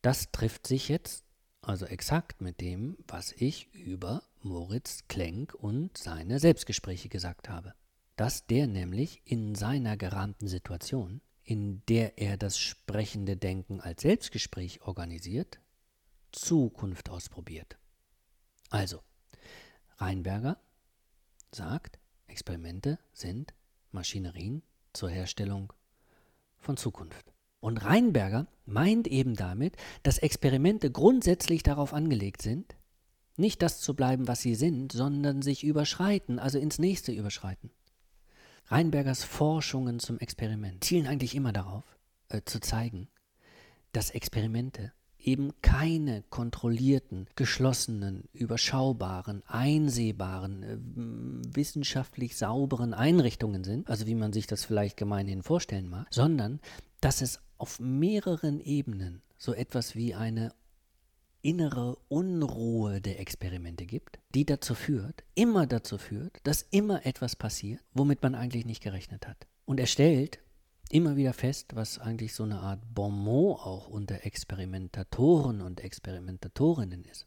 Das 0.00 0.30
trifft 0.30 0.66
sich 0.66 0.88
jetzt 0.88 1.24
also 1.60 1.86
exakt 1.86 2.40
mit 2.40 2.60
dem, 2.60 2.96
was 3.06 3.32
ich 3.32 3.72
über 3.74 4.22
Moritz 4.44 5.04
Klenk 5.08 5.54
und 5.54 5.96
seine 5.96 6.38
Selbstgespräche 6.38 7.08
gesagt 7.08 7.48
habe. 7.48 7.74
Dass 8.16 8.46
der 8.46 8.66
nämlich 8.66 9.22
in 9.24 9.54
seiner 9.54 9.96
gerahmten 9.96 10.48
Situation, 10.48 11.20
in 11.44 11.82
der 11.88 12.18
er 12.18 12.36
das 12.36 12.58
sprechende 12.58 13.36
Denken 13.36 13.80
als 13.80 14.02
Selbstgespräch 14.02 14.82
organisiert, 14.82 15.60
Zukunft 16.32 17.10
ausprobiert. 17.10 17.78
Also, 18.70 19.00
Reinberger 19.98 20.58
sagt, 21.52 21.98
Experimente 22.26 22.98
sind 23.12 23.54
Maschinerien 23.90 24.62
zur 24.92 25.10
Herstellung 25.10 25.72
von 26.58 26.76
Zukunft. 26.76 27.32
Und 27.60 27.78
Reinberger 27.84 28.46
meint 28.64 29.06
eben 29.06 29.36
damit, 29.36 29.76
dass 30.02 30.18
Experimente 30.18 30.90
grundsätzlich 30.90 31.62
darauf 31.62 31.92
angelegt 31.92 32.42
sind, 32.42 32.74
nicht 33.36 33.62
das 33.62 33.80
zu 33.80 33.94
bleiben, 33.94 34.28
was 34.28 34.40
sie 34.40 34.54
sind, 34.54 34.92
sondern 34.92 35.42
sich 35.42 35.64
überschreiten, 35.64 36.38
also 36.38 36.58
ins 36.58 36.78
nächste 36.78 37.12
überschreiten. 37.12 37.70
Reinbergers 38.66 39.24
Forschungen 39.24 39.98
zum 39.98 40.18
Experiment 40.18 40.84
zielen 40.84 41.06
eigentlich 41.06 41.34
immer 41.34 41.52
darauf, 41.52 41.84
äh, 42.28 42.42
zu 42.44 42.60
zeigen, 42.60 43.08
dass 43.92 44.10
Experimente 44.10 44.92
eben 45.18 45.52
keine 45.62 46.22
kontrollierten, 46.30 47.28
geschlossenen, 47.36 48.24
überschaubaren, 48.32 49.42
einsehbaren, 49.46 50.62
äh, 50.62 50.76
wissenschaftlich 51.56 52.36
sauberen 52.36 52.92
Einrichtungen 52.94 53.64
sind, 53.64 53.88
also 53.88 54.06
wie 54.06 54.14
man 54.14 54.32
sich 54.32 54.46
das 54.46 54.64
vielleicht 54.64 54.96
gemeinhin 54.96 55.42
vorstellen 55.42 55.88
mag, 55.88 56.06
sondern 56.10 56.60
dass 57.00 57.22
es 57.22 57.40
auf 57.58 57.78
mehreren 57.78 58.60
Ebenen 58.60 59.22
so 59.38 59.54
etwas 59.54 59.94
wie 59.94 60.14
eine 60.14 60.52
innere 61.42 61.96
Unruhe 62.08 63.00
der 63.00 63.20
Experimente 63.20 63.84
gibt, 63.84 64.18
die 64.34 64.46
dazu 64.46 64.74
führt, 64.74 65.24
immer 65.34 65.66
dazu 65.66 65.98
führt, 65.98 66.38
dass 66.44 66.62
immer 66.70 67.04
etwas 67.04 67.36
passiert, 67.36 67.82
womit 67.92 68.22
man 68.22 68.34
eigentlich 68.34 68.64
nicht 68.64 68.82
gerechnet 68.82 69.26
hat. 69.26 69.46
Und 69.64 69.78
er 69.78 69.86
stellt 69.86 70.40
immer 70.90 71.16
wieder 71.16 71.32
fest, 71.32 71.74
was 71.74 71.98
eigentlich 71.98 72.34
so 72.34 72.44
eine 72.44 72.60
Art 72.60 72.80
Bonmot 72.94 73.60
auch 73.60 73.88
unter 73.88 74.24
Experimentatoren 74.24 75.60
und 75.60 75.80
Experimentatorinnen 75.80 77.04
ist. 77.04 77.26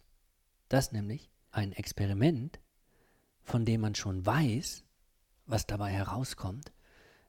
Das 0.70 0.92
nämlich 0.92 1.30
ein 1.52 1.74
Experiment, 1.74 2.60
von 3.44 3.66
dem 3.66 3.82
man 3.82 3.96
schon 3.96 4.26
weiß, 4.26 4.84
was 5.46 5.68
dabei 5.68 5.92
herauskommt, 5.92 6.72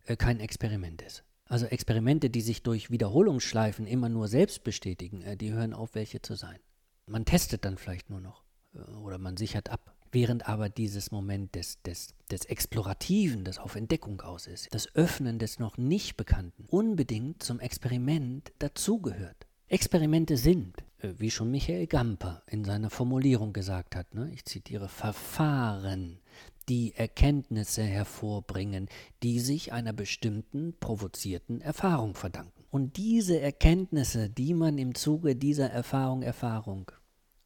äh, 0.04 0.16
kein 0.16 0.40
Experiment 0.40 1.02
ist. 1.02 1.24
Also 1.44 1.66
Experimente, 1.66 2.28
die 2.28 2.40
sich 2.40 2.62
durch 2.62 2.90
Wiederholungsschleifen 2.90 3.86
immer 3.86 4.08
nur 4.08 4.28
selbst 4.28 4.64
bestätigen, 4.64 5.22
äh, 5.22 5.36
die 5.36 5.52
hören 5.52 5.72
auf, 5.72 5.94
welche 5.94 6.22
zu 6.22 6.34
sein. 6.34 6.58
Man 7.08 7.24
testet 7.24 7.64
dann 7.64 7.78
vielleicht 7.78 8.10
nur 8.10 8.20
noch 8.20 8.42
äh, 8.74 8.78
oder 8.78 9.18
man 9.18 9.36
sichert 9.36 9.70
ab. 9.70 9.94
Während 10.12 10.48
aber 10.48 10.68
dieses 10.68 11.10
Moment 11.10 11.54
des, 11.54 11.82
des, 11.82 12.14
des 12.30 12.44
Explorativen, 12.46 13.44
das 13.44 13.58
auf 13.58 13.74
Entdeckung 13.74 14.20
aus 14.22 14.46
ist, 14.46 14.72
das 14.72 14.94
Öffnen 14.94 15.38
des 15.38 15.58
noch 15.58 15.78
nicht 15.78 16.16
Bekannten, 16.16 16.64
unbedingt 16.68 17.42
zum 17.42 17.60
Experiment 17.60 18.52
dazugehört. 18.58 19.46
Experimente 19.68 20.36
sind, 20.36 20.84
äh, 20.98 21.12
wie 21.18 21.30
schon 21.30 21.50
Michael 21.50 21.86
Gamper 21.86 22.42
in 22.46 22.64
seiner 22.64 22.90
Formulierung 22.90 23.52
gesagt 23.52 23.96
hat, 23.96 24.14
ne, 24.14 24.30
ich 24.32 24.44
zitiere, 24.44 24.88
Verfahren, 24.88 26.20
die 26.68 26.94
Erkenntnisse 26.94 27.82
hervorbringen, 27.82 28.88
die 29.22 29.38
sich 29.40 29.72
einer 29.72 29.92
bestimmten 29.92 30.74
provozierten 30.78 31.60
Erfahrung 31.60 32.14
verdanken. 32.14 32.64
Und 32.70 32.96
diese 32.96 33.40
Erkenntnisse, 33.40 34.28
die 34.28 34.54
man 34.54 34.78
im 34.78 34.94
Zuge 34.94 35.36
dieser 35.36 35.70
Erfahrung, 35.70 36.22
Erfahrung 36.22 36.90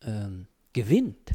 ähm, 0.04 0.46
gewinnt, 0.72 1.32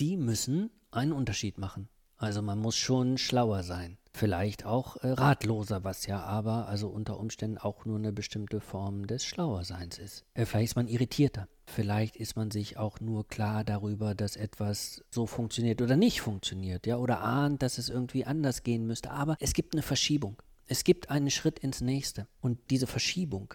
die 0.00 0.16
müssen 0.16 0.70
einen 0.90 1.12
Unterschied 1.12 1.58
machen. 1.58 1.88
Also 2.16 2.42
man 2.42 2.58
muss 2.58 2.76
schon 2.76 3.18
schlauer 3.18 3.62
sein. 3.62 3.98
Vielleicht 4.12 4.64
auch 4.64 4.96
äh, 4.98 5.08
ratloser, 5.08 5.82
was 5.82 6.06
ja 6.06 6.20
aber 6.22 6.68
also 6.68 6.88
unter 6.88 7.18
Umständen 7.18 7.58
auch 7.58 7.84
nur 7.84 7.98
eine 7.98 8.12
bestimmte 8.12 8.60
Form 8.60 9.08
des 9.08 9.24
Schlauerseins 9.24 9.98
ist. 9.98 10.24
Äh, 10.34 10.46
vielleicht 10.46 10.70
ist 10.70 10.76
man 10.76 10.86
irritierter. 10.86 11.48
Vielleicht 11.66 12.16
ist 12.16 12.36
man 12.36 12.50
sich 12.50 12.76
auch 12.76 13.00
nur 13.00 13.26
klar 13.26 13.64
darüber, 13.64 14.14
dass 14.14 14.36
etwas 14.36 15.02
so 15.10 15.26
funktioniert 15.26 15.82
oder 15.82 15.96
nicht 15.96 16.20
funktioniert, 16.20 16.86
ja, 16.86 16.96
oder 16.98 17.22
ahnt, 17.22 17.62
dass 17.62 17.78
es 17.78 17.88
irgendwie 17.88 18.24
anders 18.24 18.62
gehen 18.62 18.86
müsste. 18.86 19.10
Aber 19.10 19.36
es 19.40 19.52
gibt 19.52 19.74
eine 19.74 19.82
Verschiebung. 19.82 20.40
Es 20.66 20.84
gibt 20.84 21.10
einen 21.10 21.30
Schritt 21.30 21.58
ins 21.58 21.80
nächste. 21.80 22.28
Und 22.40 22.70
diese 22.70 22.86
Verschiebung 22.86 23.54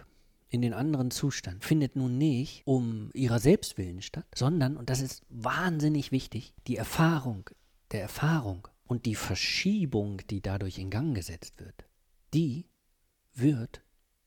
in 0.50 0.62
den 0.62 0.74
anderen 0.74 1.10
Zustand 1.10 1.64
findet 1.64 1.96
nun 1.96 2.18
nicht 2.18 2.62
um 2.66 3.10
ihrer 3.14 3.38
Selbstwillen 3.38 4.02
statt, 4.02 4.26
sondern, 4.34 4.76
und 4.76 4.90
das 4.90 5.00
ist 5.00 5.22
wahnsinnig 5.28 6.12
wichtig, 6.12 6.54
die 6.66 6.76
Erfahrung 6.76 7.48
der 7.92 8.02
Erfahrung 8.02 8.68
und 8.84 9.06
die 9.06 9.14
Verschiebung, 9.14 10.20
die 10.28 10.40
dadurch 10.40 10.78
in 10.78 10.90
Gang 10.90 11.14
gesetzt 11.14 11.58
wird, 11.58 11.86
die 12.34 12.66
wird 13.34 13.82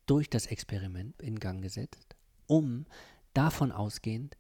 durch 0.06 0.30
das 0.30 0.48
Experiment 0.48 1.22
in 1.22 1.40
Gang 1.40 1.62
gesetzt, 1.62 2.16
um 2.48 2.86
davon 3.34 3.72
ausgehend 3.72 4.38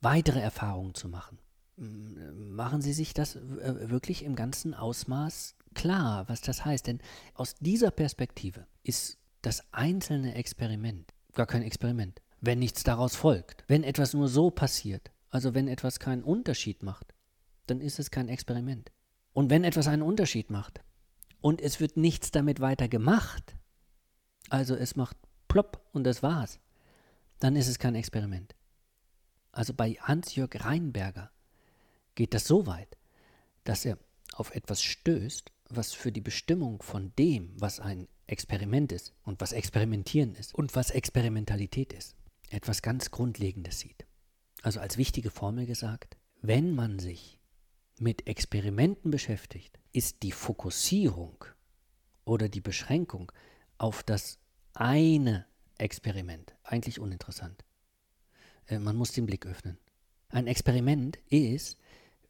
weitere 0.00 0.40
Erfahrungen 0.40 0.94
zu 0.94 1.08
machen. 1.08 1.38
Machen 1.76 2.82
Sie 2.82 2.92
sich 2.92 3.14
das 3.14 3.36
äh, 3.36 3.90
wirklich 3.90 4.24
im 4.24 4.36
ganzen 4.36 4.74
Ausmaß 4.74 5.56
klar, 5.74 6.28
was 6.28 6.40
das 6.40 6.64
heißt. 6.64 6.86
Denn 6.86 7.00
aus 7.34 7.54
dieser 7.54 7.90
Perspektive 7.90 8.66
ist 8.82 9.18
das 9.42 9.62
einzelne 9.72 10.34
Experiment 10.34 11.12
gar 11.34 11.46
kein 11.46 11.62
Experiment. 11.62 12.20
Wenn 12.40 12.58
nichts 12.58 12.82
daraus 12.82 13.16
folgt, 13.16 13.64
wenn 13.68 13.84
etwas 13.84 14.14
nur 14.14 14.28
so 14.28 14.50
passiert, 14.50 15.10
also 15.30 15.54
wenn 15.54 15.68
etwas 15.68 15.98
keinen 15.98 16.22
Unterschied 16.22 16.82
macht, 16.82 17.14
dann 17.66 17.80
ist 17.80 17.98
es 17.98 18.10
kein 18.10 18.28
Experiment. 18.28 18.90
Und 19.32 19.50
wenn 19.50 19.64
etwas 19.64 19.86
einen 19.86 20.02
Unterschied 20.02 20.50
macht 20.50 20.82
und 21.40 21.60
es 21.60 21.80
wird 21.80 21.96
nichts 21.96 22.30
damit 22.30 22.60
weiter 22.60 22.88
gemacht, 22.88 23.56
also 24.50 24.74
es 24.74 24.96
macht 24.96 25.16
plopp 25.48 25.80
und 25.92 26.04
das 26.04 26.22
war's, 26.22 26.58
dann 27.38 27.56
ist 27.56 27.68
es 27.68 27.78
kein 27.78 27.94
Experiment. 27.94 28.54
Also 29.52 29.74
bei 29.74 29.92
Hans-Jörg 29.94 30.64
Reinberger 30.64 31.30
geht 32.14 32.34
das 32.34 32.46
so 32.46 32.66
weit, 32.66 32.98
dass 33.64 33.84
er 33.84 33.98
auf 34.34 34.54
etwas 34.54 34.82
stößt, 34.82 35.52
was 35.76 35.92
für 35.92 36.12
die 36.12 36.20
Bestimmung 36.20 36.82
von 36.82 37.12
dem, 37.18 37.52
was 37.60 37.80
ein 37.80 38.08
Experiment 38.26 38.92
ist 38.92 39.14
und 39.22 39.40
was 39.40 39.52
Experimentieren 39.52 40.34
ist 40.34 40.54
und 40.54 40.74
was 40.74 40.90
Experimentalität 40.90 41.92
ist, 41.92 42.16
etwas 42.50 42.82
ganz 42.82 43.10
Grundlegendes 43.10 43.80
sieht. 43.80 44.06
Also 44.62 44.80
als 44.80 44.96
wichtige 44.96 45.30
Formel 45.30 45.66
gesagt, 45.66 46.16
wenn 46.40 46.74
man 46.74 46.98
sich 46.98 47.40
mit 47.98 48.26
Experimenten 48.26 49.10
beschäftigt, 49.10 49.78
ist 49.92 50.22
die 50.22 50.32
Fokussierung 50.32 51.44
oder 52.24 52.48
die 52.48 52.60
Beschränkung 52.60 53.32
auf 53.78 54.02
das 54.02 54.38
eine 54.74 55.46
Experiment 55.78 56.54
eigentlich 56.62 57.00
uninteressant. 57.00 57.64
Äh, 58.66 58.78
man 58.78 58.96
muss 58.96 59.12
den 59.12 59.26
Blick 59.26 59.46
öffnen. 59.46 59.78
Ein 60.28 60.46
Experiment 60.46 61.18
ist 61.28 61.78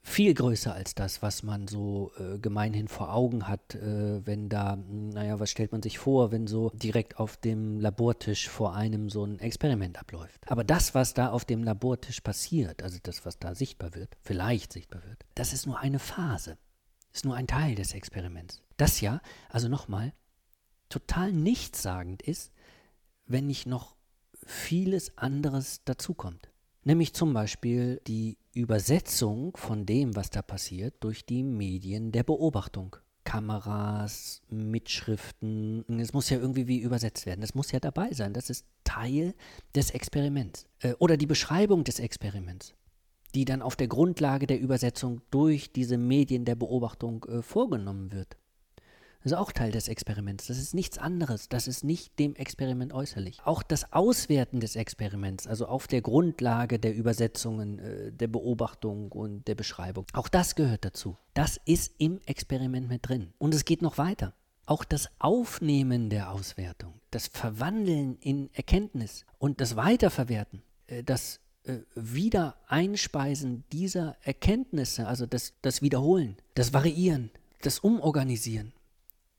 viel 0.03 0.35
größer 0.35 0.75
als 0.75 0.95
das, 0.95 1.23
was 1.23 1.43
man 1.43 1.69
so 1.69 2.13
äh, 2.19 2.39
gemeinhin 2.39 2.89
vor 2.89 3.15
Augen 3.15 3.47
hat, 3.47 3.77
äh, 3.77 4.27
wenn 4.27 4.49
da, 4.49 4.77
naja, 4.77 5.39
was 5.39 5.51
stellt 5.51 5.73
man 5.73 5.83
sich 5.83 5.99
vor, 5.99 6.33
wenn 6.33 6.47
so 6.47 6.71
direkt 6.75 7.19
auf 7.19 7.37
dem 7.37 7.81
Labortisch 7.81 8.49
vor 8.49 8.75
einem 8.75 9.09
so 9.09 9.25
ein 9.25 9.39
Experiment 9.39 9.99
abläuft. 9.99 10.41
Aber 10.51 10.65
das, 10.65 10.95
was 10.95 11.15
da 11.15 11.31
auf 11.31 11.45
dem 11.45 11.63
Labortisch 11.63 12.21
passiert, 12.21 12.83
also 12.83 12.99
das, 13.03 13.25
was 13.25 13.39
da 13.39 13.55
sichtbar 13.55 13.95
wird, 13.95 14.17
vielleicht 14.23 14.73
sichtbar 14.73 15.03
wird, 15.05 15.25
das 15.37 15.53
ist 15.53 15.67
nur 15.67 15.79
eine 15.79 16.01
Phase, 16.01 16.59
ist 17.13 17.25
nur 17.25 17.37
ein 17.37 17.47
Teil 17.47 17.77
des 17.77 17.95
Experiments. 17.95 18.61
Das 18.77 19.01
ja, 19.01 19.21
also 19.49 19.69
nochmal, 19.69 20.13
total 20.89 21.33
nichtssagend 21.33 22.23
ist, 22.23 22.53
wenn 23.27 23.47
nicht 23.47 23.67
noch 23.67 23.95
vieles 24.45 25.17
anderes 25.17 25.85
dazukommt. 25.85 26.52
Nämlich 26.85 27.15
zum 27.15 27.33
Beispiel 27.33 28.01
die 28.07 28.39
Übersetzung 28.55 29.57
von 29.57 29.87
dem, 29.87 30.17
was 30.17 30.31
da 30.31 30.43
passiert, 30.43 30.95
durch 31.01 31.25
die 31.25 31.45
Medien 31.45 32.11
der 32.11 32.25
Beobachtung. 32.25 32.97
Kameras, 33.25 34.43
Mitschriften, 34.49 35.85
es 36.01 36.13
muss 36.13 36.29
ja 36.29 36.39
irgendwie 36.39 36.67
wie 36.67 36.81
übersetzt 36.81 37.25
werden. 37.25 37.41
Das 37.41 37.55
muss 37.55 37.71
ja 37.71 37.79
dabei 37.79 38.13
sein. 38.13 38.33
Das 38.33 38.51
ist 38.51 38.67
Teil 38.83 39.35
des 39.77 39.91
Experiments. 39.91 40.67
Äh, 40.81 40.95
oder 40.99 41.17
die 41.17 41.27
Beschreibung 41.27 41.85
des 41.85 42.01
Experiments, 42.01 42.75
die 43.35 43.45
dann 43.45 43.63
auf 43.63 43.77
der 43.77 43.87
Grundlage 43.87 44.49
der 44.49 44.59
Übersetzung 44.59 45.21
durch 45.31 45.73
diese 45.73 45.99
Medien 45.99 46.45
der 46.45 46.57
Beobachtung 46.57 47.25
äh, 47.27 47.43
vorgenommen 47.43 48.11
wird. 48.11 48.37
Das 49.23 49.33
ist 49.33 49.39
auch 49.39 49.53
Teil 49.53 49.71
des 49.71 49.87
Experiments. 49.87 50.47
Das 50.49 50.59
ist 50.59 50.75
nichts 50.75 50.99
anderes. 50.99 51.49
Das 51.49 51.69
ist 51.69 51.85
nicht 51.85 52.19
dem 52.19 52.35
Experiment 52.35 52.93
äußerlich. 52.93 53.41
Auch 53.45 53.63
das 53.63 53.93
Auswerten 53.93 54.59
des 54.59 54.75
Experiments, 54.75 55.47
also 55.47 55.67
auf 55.67 55.87
der 55.87 56.03
Grundlage 56.03 56.81
der 56.81 56.95
Übersetzungen, 56.95 57.79
äh, 57.79 58.13
der 58.13 58.27
Beobachtung 58.27 59.13
und 59.13 59.47
der 59.47 59.55
Beschreibung, 59.55 60.07
auch 60.13 60.29
das 60.29 60.57
gehört 60.57 60.85
dazu. 60.85 61.17
Das 61.35 61.61
ist 61.65 61.95
im 61.99 62.21
Experiment 62.27 62.89
mit 62.89 63.09
drin. 63.09 63.33
Und 63.39 63.55
es 63.55 63.65
geht 63.65 63.81
noch 63.81 63.97
weiter. 63.97 64.35
Auch 64.67 64.85
das 64.85 65.09
Aufnehmen 65.19 66.11
der 66.11 66.31
Auswertung, 66.31 66.95
das 67.11 67.27
Verwandeln 67.27 68.17
in 68.21 68.49
Erkenntnis 68.55 69.25
und 69.39 69.61
das 69.61 69.77
Weiterverwerten, 69.77 70.63
äh, 70.89 71.05
das 71.05 71.41
äh, 71.65 71.79
Wiedereinspeisen 71.95 73.65
dieser 73.73 74.17
Erkenntnisse, 74.23 75.07
also 75.07 75.27
das, 75.27 75.55
das 75.63 75.81
Wiederholen, 75.81 76.37
das 76.55 76.73
Variieren, 76.73 77.31
das 77.61 77.79
Umorganisieren, 77.79 78.73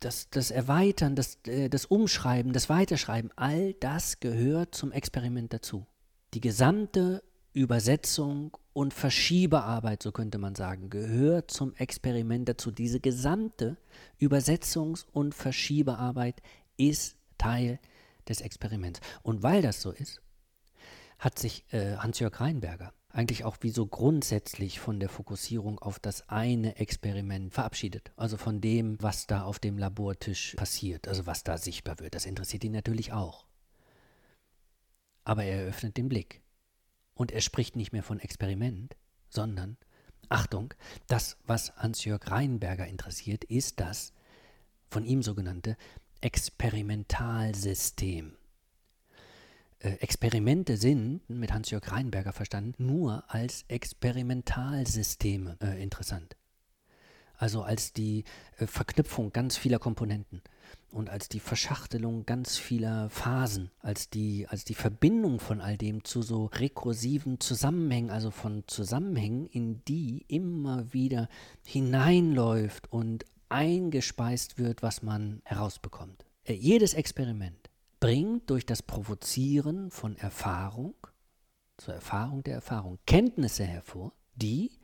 das, 0.04 0.30
das 0.30 0.52
Erweitern, 0.52 1.16
das, 1.16 1.38
äh, 1.48 1.70
das 1.70 1.86
Umschreiben, 1.86 2.54
das 2.54 2.70
Weiterschreiben, 2.70 3.32
all 3.36 3.74
das 3.74 4.20
gehört 4.20 4.76
zum 4.76 4.92
Experiment 4.92 5.54
dazu. 5.54 5.86
Die 6.34 6.42
gesamte 6.42 7.24
Übersetzung 7.54 8.58
und 8.74 8.94
Verschiebearbeit, 8.94 10.02
so 10.02 10.12
könnte 10.12 10.40
man 10.40 10.56
sagen, 10.56 10.90
gehört 10.90 11.52
zum 11.52 11.76
Experiment 11.76 12.50
dazu. 12.50 12.72
Diese 12.72 13.00
gesamte 13.00 13.78
Übersetzungs- 14.20 15.06
und 15.12 15.36
Verschiebearbeit 15.36 16.42
ist 16.78 17.16
Teil 17.38 17.80
des 18.28 18.42
Experiments. 18.42 19.00
Und 19.22 19.44
weil 19.44 19.62
das 19.62 19.82
so 19.82 19.92
ist, 19.92 20.22
hat 21.20 21.38
sich 21.38 21.66
äh, 21.72 21.98
Hans-Jörg 21.98 22.40
Reinberger 22.40 22.94
eigentlich 23.14 23.46
auch 23.46 23.58
wie 23.62 23.70
so 23.70 23.86
grundsätzlich 23.86 24.80
von 24.80 25.00
der 25.00 25.10
Fokussierung 25.10 25.80
auf 25.80 26.00
das 26.00 26.28
eine 26.30 26.76
Experiment 26.78 27.54
verabschiedet. 27.54 28.12
Also 28.18 28.38
von 28.38 28.60
dem, 28.60 29.02
was 29.02 29.28
da 29.28 29.44
auf 29.44 29.60
dem 29.60 29.78
Labortisch 29.78 30.56
passiert, 30.58 31.08
also 31.08 31.26
was 31.26 31.44
da 31.44 31.58
sichtbar 31.58 32.00
wird. 32.00 32.16
Das 32.16 32.26
interessiert 32.26 32.64
ihn 32.66 32.74
natürlich 32.74 33.14
auch. 33.14 33.46
aber 35.24 35.46
er 35.46 35.66
öffnet 35.66 35.98
den 35.98 36.10
Blick. 36.10 36.42
Und 37.16 37.32
er 37.32 37.42
spricht 37.42 37.76
nicht 37.76 37.92
mehr 37.92 38.02
von 38.04 38.20
Experiment, 38.20 38.96
sondern, 39.30 39.78
Achtung, 40.30 40.74
das, 41.08 41.38
was 41.46 41.76
Hans-Jörg 41.76 42.30
Reinberger 42.30 42.86
interessiert, 42.88 43.44
ist 43.44 43.80
das 43.80 44.14
von 44.90 45.06
ihm 45.06 45.22
sogenannte 45.22 45.78
Experimentalsystem. 46.22 48.36
Äh, 49.84 49.96
Experimente 50.00 50.78
sind, 50.78 51.30
mit 51.30 51.54
Hans-Jörg 51.54 51.92
Reinberger 51.92 52.32
verstanden, 52.32 52.86
nur 52.86 53.24
als 53.28 53.66
Experimentalsysteme 53.68 55.58
äh, 55.62 55.84
interessant. 55.84 56.38
Also 57.36 57.64
als 57.64 57.92
die 57.92 58.24
äh, 58.58 58.66
Verknüpfung 58.66 59.34
ganz 59.34 59.58
vieler 59.58 59.80
Komponenten 59.80 60.42
und 60.90 61.10
als 61.10 61.28
die 61.28 61.42
Verschachtelung 61.42 62.26
ganz 62.26 62.58
vieler 62.58 63.10
Phasen, 63.10 63.72
als 63.80 64.10
die, 64.10 64.48
als 64.48 64.64
die 64.64 64.76
Verbindung 64.76 65.40
von 65.40 65.60
all 65.60 65.78
dem 65.78 66.06
zu 66.06 66.22
so 66.22 66.46
rekursiven 66.46 67.42
Zusammenhängen, 67.42 68.10
also 68.10 68.32
von 68.32 68.64
Zusammenhängen, 68.68 69.48
in 69.48 69.84
die 69.84 70.24
immer 70.30 70.94
wieder 70.94 71.28
hineinläuft 71.66 72.90
und 72.90 73.26
eingespeist 73.50 74.58
wird, 74.58 74.82
was 74.82 75.04
man 75.04 75.42
herausbekommt. 75.44 76.26
Äh, 76.46 76.54
jedes 76.54 76.94
Experiment 76.94 77.63
bringt 78.04 78.50
durch 78.50 78.66
das 78.66 78.84
Provozieren 78.84 79.90
von 79.90 80.18
Erfahrung 80.18 80.94
zur 81.78 81.94
Erfahrung 81.94 82.44
der 82.44 82.56
Erfahrung 82.56 83.00
Kenntnisse 83.06 83.64
hervor, 83.64 84.12
die 84.36 84.78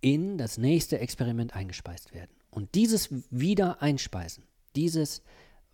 in 0.00 0.38
das 0.38 0.58
nächste 0.58 1.00
Experiment 1.00 1.56
eingespeist 1.56 2.14
werden. 2.14 2.30
Und 2.50 2.76
dieses 2.76 3.08
Wiedereinspeisen, 3.30 4.44
dieses 4.76 5.22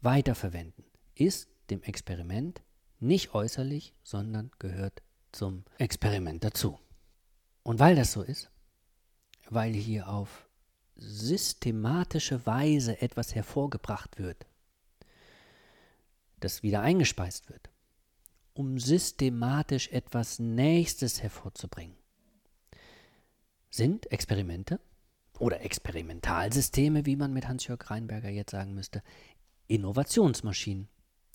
Weiterverwenden 0.00 0.82
ist 1.14 1.50
dem 1.68 1.82
Experiment 1.82 2.62
nicht 3.00 3.34
äußerlich, 3.34 3.92
sondern 4.02 4.50
gehört 4.58 5.02
zum 5.30 5.66
Experiment 5.76 6.42
dazu. 6.42 6.78
Und 7.64 7.80
weil 7.80 7.96
das 7.96 8.12
so 8.12 8.22
ist, 8.22 8.50
weil 9.50 9.74
hier 9.74 10.08
auf 10.08 10.48
systematische 10.96 12.46
Weise 12.46 13.02
etwas 13.02 13.34
hervorgebracht 13.34 14.18
wird, 14.18 14.46
das 16.40 16.62
wieder 16.62 16.80
eingespeist 16.80 17.48
wird, 17.48 17.70
um 18.54 18.78
systematisch 18.78 19.88
etwas 19.88 20.38
Nächstes 20.38 21.22
hervorzubringen, 21.22 21.96
sind 23.70 24.10
Experimente 24.10 24.80
oder 25.38 25.60
Experimentalsysteme, 25.60 27.06
wie 27.06 27.16
man 27.16 27.32
mit 27.32 27.46
Hans-Jörg 27.46 27.90
Reinberger 27.90 28.28
jetzt 28.28 28.50
sagen 28.50 28.74
müsste, 28.74 29.02
Innovationsmaschinen 29.68 30.88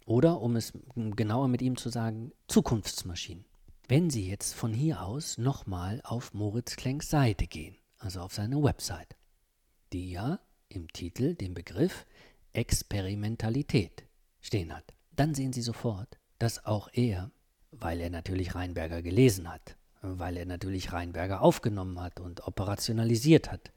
oder, 0.05 0.41
um 0.41 0.55
es 0.55 0.73
genauer 0.95 1.47
mit 1.47 1.61
ihm 1.61 1.77
zu 1.77 1.89
sagen, 1.89 2.31
Zukunftsmaschinen. 2.47 3.45
Wenn 3.87 4.09
Sie 4.09 4.27
jetzt 4.27 4.53
von 4.53 4.73
hier 4.73 5.03
aus 5.03 5.37
nochmal 5.37 6.01
auf 6.03 6.33
Moritz 6.33 6.75
Klenks 6.75 7.09
Seite 7.09 7.47
gehen, 7.47 7.75
also 7.97 8.21
auf 8.21 8.33
seine 8.33 8.61
Website, 8.61 9.15
die 9.91 10.11
ja 10.11 10.39
im 10.69 10.87
Titel 10.91 11.35
den 11.35 11.53
Begriff 11.53 12.05
Experimentalität 12.53 14.03
stehen 14.43 14.75
hat. 14.75 14.93
Dann 15.15 15.33
sehen 15.33 15.53
Sie 15.53 15.63
sofort, 15.63 16.19
dass 16.37 16.63
auch 16.65 16.89
er, 16.93 17.31
weil 17.71 17.99
er 17.99 18.11
natürlich 18.11 18.53
Reinberger 18.53 19.01
gelesen 19.01 19.51
hat, 19.51 19.75
weil 20.01 20.37
er 20.37 20.45
natürlich 20.45 20.93
Reinberger 20.93 21.41
aufgenommen 21.41 21.99
hat 21.99 22.19
und 22.19 22.45
operationalisiert 22.45 23.51
hat, 23.51 23.71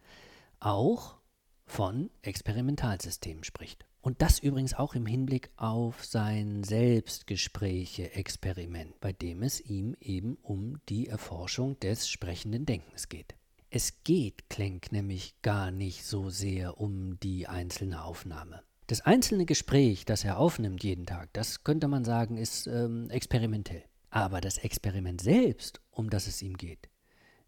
auch 0.60 1.16
von 1.64 2.10
Experimentalsystemen 2.22 3.44
spricht. 3.44 3.86
Und 4.00 4.20
das 4.22 4.38
übrigens 4.38 4.74
auch 4.74 4.94
im 4.94 5.04
Hinblick 5.06 5.50
auf 5.56 6.04
sein 6.04 6.62
Selbstgespräche-Experiment, 6.62 9.00
bei 9.00 9.12
dem 9.12 9.42
es 9.42 9.60
ihm 9.60 9.96
eben 10.00 10.36
um 10.42 10.80
die 10.88 11.08
Erforschung 11.08 11.80
des 11.80 12.08
sprechenden 12.08 12.66
Denkens 12.66 13.08
geht. 13.08 13.34
Es 13.68 14.04
geht 14.04 14.48
Klenk 14.48 14.92
nämlich 14.92 15.34
gar 15.42 15.72
nicht 15.72 16.04
so 16.04 16.30
sehr 16.30 16.80
um 16.80 17.18
die 17.18 17.48
einzelne 17.48 18.04
Aufnahme. 18.04 18.62
Das 18.86 19.00
einzelne 19.00 19.46
Gespräch, 19.46 20.04
das 20.04 20.22
er 20.22 20.38
aufnimmt 20.38 20.84
jeden 20.84 21.06
Tag, 21.06 21.32
das 21.32 21.64
könnte 21.64 21.88
man 21.88 22.04
sagen, 22.04 22.36
ist 22.36 22.68
ähm, 22.68 23.10
experimentell. 23.10 23.82
Aber 24.10 24.40
das 24.40 24.58
Experiment 24.58 25.20
selbst, 25.20 25.80
um 25.90 26.08
das 26.08 26.28
es 26.28 26.40
ihm 26.40 26.56
geht, 26.56 26.88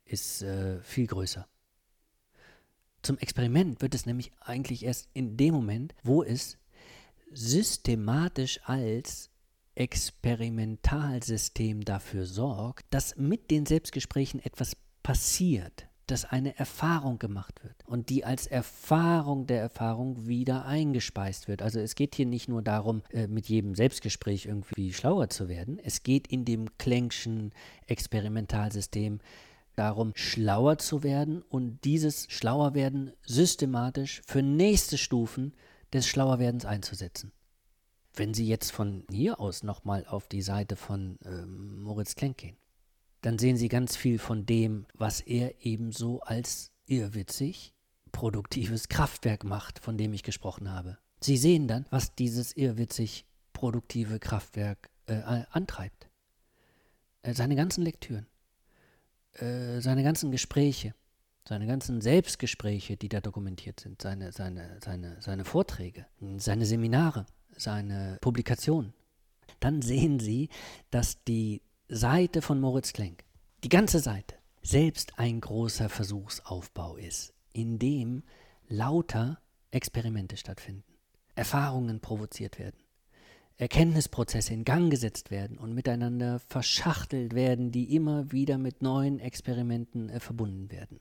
ist 0.04 0.42
äh, 0.42 0.82
viel 0.82 1.06
größer. 1.06 1.46
Zum 3.02 3.18
Experiment 3.18 3.80
wird 3.80 3.94
es 3.94 4.06
nämlich 4.06 4.32
eigentlich 4.40 4.84
erst 4.84 5.08
in 5.14 5.36
dem 5.36 5.54
Moment, 5.54 5.94
wo 6.02 6.24
es 6.24 6.58
systematisch 7.30 8.58
als 8.64 9.30
Experimentalsystem 9.76 11.84
dafür 11.84 12.26
sorgt, 12.26 12.86
dass 12.90 13.14
mit 13.16 13.52
den 13.52 13.64
Selbstgesprächen 13.64 14.44
etwas 14.44 14.76
passiert 15.04 15.87
dass 16.10 16.24
eine 16.24 16.58
Erfahrung 16.58 17.18
gemacht 17.18 17.62
wird 17.62 17.76
und 17.86 18.08
die 18.08 18.24
als 18.24 18.46
Erfahrung 18.46 19.46
der 19.46 19.60
Erfahrung 19.60 20.26
wieder 20.26 20.64
eingespeist 20.64 21.48
wird. 21.48 21.62
Also 21.62 21.78
es 21.80 21.94
geht 21.94 22.14
hier 22.14 22.26
nicht 22.26 22.48
nur 22.48 22.62
darum, 22.62 23.02
äh, 23.10 23.26
mit 23.26 23.48
jedem 23.48 23.74
Selbstgespräch 23.74 24.46
irgendwie 24.46 24.92
schlauer 24.92 25.28
zu 25.28 25.48
werden. 25.48 25.78
Es 25.78 26.02
geht 26.02 26.26
in 26.26 26.44
dem 26.44 26.76
Klenkschen 26.78 27.52
Experimentalsystem 27.86 29.20
darum, 29.76 30.12
schlauer 30.14 30.78
zu 30.78 31.02
werden 31.02 31.42
und 31.42 31.84
dieses 31.84 32.26
Schlauerwerden 32.28 33.12
systematisch 33.24 34.22
für 34.26 34.42
nächste 34.42 34.98
Stufen 34.98 35.54
des 35.92 36.06
Schlauerwerdens 36.06 36.64
einzusetzen. 36.64 37.32
Wenn 38.14 38.34
Sie 38.34 38.48
jetzt 38.48 38.72
von 38.72 39.04
hier 39.10 39.38
aus 39.38 39.62
nochmal 39.62 40.04
auf 40.06 40.26
die 40.26 40.42
Seite 40.42 40.74
von 40.74 41.18
ähm, 41.24 41.82
Moritz 41.82 42.16
Klenk 42.16 42.38
gehen, 42.38 42.56
dann 43.20 43.38
sehen 43.38 43.56
Sie 43.56 43.68
ganz 43.68 43.96
viel 43.96 44.18
von 44.18 44.46
dem, 44.46 44.86
was 44.94 45.20
er 45.20 45.64
ebenso 45.64 46.20
als 46.20 46.72
irrwitzig 46.86 47.74
produktives 48.12 48.88
Kraftwerk 48.88 49.44
macht, 49.44 49.78
von 49.78 49.98
dem 49.98 50.12
ich 50.12 50.22
gesprochen 50.22 50.70
habe. 50.70 50.98
Sie 51.20 51.36
sehen 51.36 51.68
dann, 51.68 51.86
was 51.90 52.14
dieses 52.14 52.52
irrwitzig 52.56 53.26
produktive 53.52 54.18
Kraftwerk 54.18 54.90
äh, 55.06 55.20
antreibt. 55.50 56.08
Äh, 57.22 57.34
seine 57.34 57.56
ganzen 57.56 57.82
Lektüren, 57.82 58.26
äh, 59.32 59.80
seine 59.80 60.02
ganzen 60.02 60.30
Gespräche, 60.30 60.94
seine 61.46 61.66
ganzen 61.66 62.00
Selbstgespräche, 62.00 62.96
die 62.96 63.08
da 63.08 63.20
dokumentiert 63.20 63.80
sind, 63.80 64.00
seine, 64.00 64.32
seine, 64.32 64.78
seine, 64.82 65.16
seine 65.20 65.44
Vorträge, 65.44 66.06
seine 66.36 66.66
Seminare, 66.66 67.26
seine 67.56 68.18
Publikationen. 68.20 68.92
Dann 69.60 69.82
sehen 69.82 70.20
Sie, 70.20 70.50
dass 70.90 71.24
die 71.24 71.62
Seite 71.90 72.42
von 72.42 72.60
Moritz 72.60 72.92
Klenk, 72.92 73.24
die 73.64 73.70
ganze 73.70 74.00
Seite, 74.00 74.34
selbst 74.60 75.18
ein 75.18 75.40
großer 75.40 75.88
Versuchsaufbau 75.88 76.96
ist, 76.96 77.32
in 77.54 77.78
dem 77.78 78.24
lauter 78.68 79.40
Experimente 79.70 80.36
stattfinden, 80.36 80.84
Erfahrungen 81.34 82.00
provoziert 82.00 82.58
werden, 82.58 82.76
Erkenntnisprozesse 83.56 84.52
in 84.52 84.66
Gang 84.66 84.90
gesetzt 84.90 85.30
werden 85.30 85.56
und 85.56 85.72
miteinander 85.72 86.40
verschachtelt 86.40 87.34
werden, 87.34 87.72
die 87.72 87.94
immer 87.96 88.32
wieder 88.32 88.58
mit 88.58 88.82
neuen 88.82 89.18
Experimenten 89.18 90.10
äh, 90.10 90.20
verbunden 90.20 90.70
werden. 90.70 91.00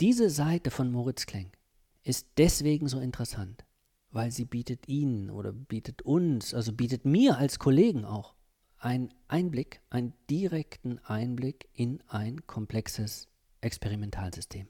Diese 0.00 0.28
Seite 0.28 0.70
von 0.70 0.92
Moritz 0.92 1.24
Klenk 1.24 1.56
ist 2.02 2.26
deswegen 2.36 2.88
so 2.88 3.00
interessant, 3.00 3.64
weil 4.10 4.30
sie 4.30 4.44
bietet 4.44 4.86
Ihnen 4.86 5.30
oder 5.30 5.54
bietet 5.54 6.02
uns, 6.02 6.52
also 6.52 6.74
bietet 6.74 7.06
mir 7.06 7.38
als 7.38 7.58
Kollegen 7.58 8.04
auch 8.04 8.34
ein 8.80 9.14
Einblick, 9.28 9.80
einen 9.90 10.14
direkten 10.28 10.98
Einblick 11.04 11.68
in 11.74 12.02
ein 12.08 12.44
komplexes 12.46 13.28
Experimentalsystem. 13.60 14.66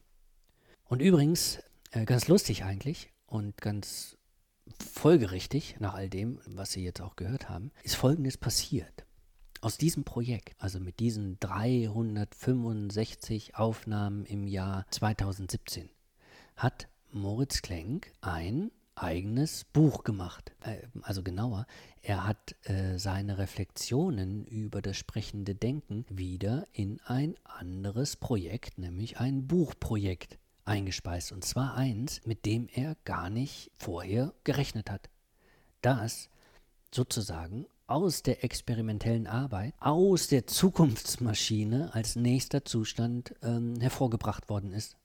Und 0.84 1.00
übrigens, 1.00 1.62
äh, 1.92 2.04
ganz 2.04 2.28
lustig 2.28 2.64
eigentlich 2.64 3.10
und 3.26 3.56
ganz 3.56 4.18
folgerichtig 4.78 5.76
nach 5.78 5.94
all 5.94 6.10
dem, 6.10 6.40
was 6.46 6.72
Sie 6.72 6.84
jetzt 6.84 7.00
auch 7.00 7.16
gehört 7.16 7.48
haben, 7.48 7.72
ist 7.84 7.96
Folgendes 7.96 8.36
passiert. 8.36 9.06
Aus 9.60 9.78
diesem 9.78 10.04
Projekt, 10.04 10.54
also 10.58 10.80
mit 10.80 11.00
diesen 11.00 11.38
365 11.38 13.56
Aufnahmen 13.56 14.24
im 14.24 14.46
Jahr 14.46 14.86
2017, 14.90 15.90
hat 16.56 16.88
Moritz 17.12 17.62
Klenk 17.62 18.12
ein 18.20 18.70
eigenes 19.02 19.64
Buch 19.64 20.04
gemacht. 20.04 20.52
Äh, 20.60 20.78
also 21.02 21.22
genauer, 21.22 21.66
er 22.02 22.26
hat 22.26 22.54
äh, 22.68 22.98
seine 22.98 23.38
Reflexionen 23.38 24.44
über 24.44 24.82
das 24.82 24.96
sprechende 24.96 25.54
Denken 25.54 26.04
wieder 26.08 26.66
in 26.72 27.00
ein 27.04 27.34
anderes 27.44 28.16
Projekt, 28.16 28.78
nämlich 28.78 29.18
ein 29.18 29.46
Buchprojekt 29.46 30.38
eingespeist. 30.64 31.32
Und 31.32 31.44
zwar 31.44 31.74
eins, 31.74 32.20
mit 32.24 32.46
dem 32.46 32.68
er 32.72 32.96
gar 33.04 33.30
nicht 33.30 33.70
vorher 33.76 34.32
gerechnet 34.44 34.90
hat. 34.90 35.10
Das 35.82 36.30
sozusagen 36.94 37.66
aus 37.86 38.22
der 38.22 38.44
experimentellen 38.44 39.26
Arbeit, 39.26 39.74
aus 39.80 40.28
der 40.28 40.46
Zukunftsmaschine 40.46 41.92
als 41.92 42.14
nächster 42.14 42.64
Zustand 42.64 43.34
ähm, 43.42 43.80
hervorgebracht 43.80 44.48
worden 44.48 44.72
ist. 44.72 44.96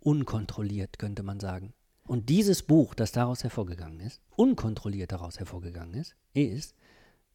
Unkontrolliert, 0.00 0.98
könnte 0.98 1.22
man 1.22 1.40
sagen. 1.40 1.72
Und 2.06 2.28
dieses 2.28 2.62
Buch, 2.62 2.94
das 2.94 3.12
daraus 3.12 3.44
hervorgegangen 3.44 4.00
ist, 4.00 4.20
unkontrolliert 4.36 5.12
daraus 5.12 5.38
hervorgegangen 5.38 5.94
ist, 5.94 6.16
ist 6.34 6.74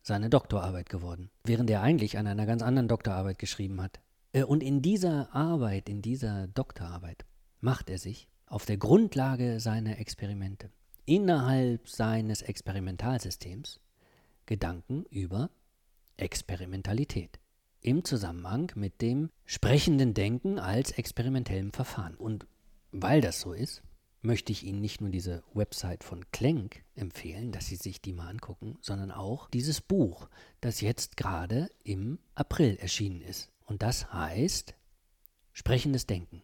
seine 0.02 0.30
Doktorarbeit 0.30 0.90
geworden, 0.90 1.30
während 1.44 1.70
er 1.70 1.82
eigentlich 1.82 2.18
an 2.18 2.28
einer 2.28 2.46
ganz 2.46 2.62
anderen 2.62 2.88
Doktorarbeit 2.88 3.40
geschrieben 3.40 3.82
hat. 3.82 4.00
Äh, 4.34 4.44
und 4.44 4.62
in 4.64 4.82
dieser 4.82 5.34
Arbeit, 5.34 5.90
in 5.90 6.02
dieser 6.02 6.48
Doktorarbeit, 6.48 7.26
macht 7.60 7.90
er 7.90 7.98
sich 7.98 8.28
auf 8.46 8.66
der 8.66 8.78
Grundlage 8.78 9.60
seiner 9.60 10.00
Experimente 10.00 10.70
innerhalb 11.06 11.88
seines 11.90 12.42
Experimentalsystems 12.42 13.80
Gedanken 14.46 15.06
über 15.10 15.50
Experimentalität 16.18 17.40
im 17.82 18.04
Zusammenhang 18.04 18.72
mit 18.76 19.02
dem 19.02 19.30
sprechenden 19.46 20.14
Denken 20.14 20.60
als 20.60 20.92
experimentellem 20.92 21.72
Verfahren. 21.72 22.16
Und 22.16 22.48
weil 22.92 23.22
das 23.22 23.40
so 23.40 23.54
ist, 23.54 23.82
möchte 24.28 24.52
ich 24.52 24.64
Ihnen 24.64 24.82
nicht 24.82 25.02
nur 25.02 25.10
diese 25.10 25.42
Website 25.54 26.04
von 26.04 26.30
Klenk 26.32 26.84
empfehlen, 26.96 27.52
dass 27.52 27.66
Sie 27.66 27.78
sich 27.78 28.02
die 28.02 28.14
mal 28.14 28.28
angucken, 28.28 28.78
sondern 28.82 29.10
auch 29.10 29.50
dieses 29.50 29.82
Buch, 29.82 30.30
das 30.62 30.82
jetzt 30.82 31.18
gerade 31.18 31.72
im 31.84 32.20
April 32.36 32.76
erschienen 32.76 33.22
ist. 33.22 33.50
Und 33.66 33.82
das 33.82 34.14
heißt 34.14 34.76
Sprechendes 35.54 36.06
Denken. 36.06 36.44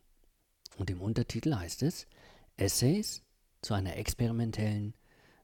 Und 0.77 0.89
im 0.89 1.01
Untertitel 1.01 1.53
heißt 1.53 1.83
es 1.83 2.07
Essays 2.57 3.21
zu 3.61 3.75
einer 3.75 3.97
experimentellen 3.97 4.95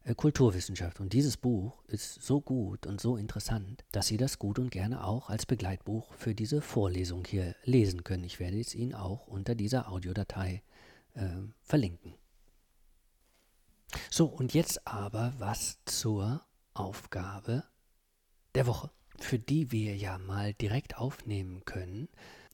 äh, 0.05 0.15
Kulturwissenschaft. 0.15 0.99
Und 0.99 1.13
dieses 1.13 1.37
Buch 1.37 1.83
ist 1.87 2.21
so 2.21 2.41
gut 2.41 2.87
und 2.87 2.99
so 2.99 3.17
interessant, 3.17 3.83
dass 3.91 4.07
Sie 4.07 4.17
das 4.17 4.39
gut 4.39 4.57
und 4.59 4.71
gerne 4.71 5.03
auch 5.03 5.29
als 5.29 5.45
Begleitbuch 5.45 6.13
für 6.13 6.33
diese 6.33 6.61
Vorlesung 6.61 7.25
hier 7.25 7.55
lesen 7.63 8.03
können. 8.03 8.23
Ich 8.23 8.39
werde 8.39 8.59
es 8.59 8.73
Ihnen 8.73 8.95
auch 8.95 9.27
unter 9.27 9.55
dieser 9.55 9.91
Audiodatei 9.91 10.63
äh, 11.13 11.27
verlinken. 11.61 12.18
So, 14.09 14.25
und 14.25 14.53
jetzt 14.53 14.87
aber 14.87 15.33
was 15.37 15.79
zur 15.85 16.45
Aufgabe 16.73 17.63
der 18.55 18.67
Woche, 18.67 18.91
für 19.17 19.39
die 19.39 19.71
wir 19.71 19.95
ja 19.95 20.17
mal 20.17 20.53
direkt 20.53 20.97
aufnehmen 20.97 21.65
können, 21.65 22.09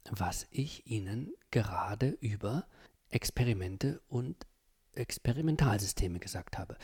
was 0.09 0.47
ich 0.51 0.85
Ihnen 0.87 1.33
gerade 1.51 2.09
über 2.21 2.65
Experimente 3.09 4.01
und 4.07 4.45
Experimentalsysteme 4.93 6.19
gesagt 6.19 6.57
habe. 6.57 6.77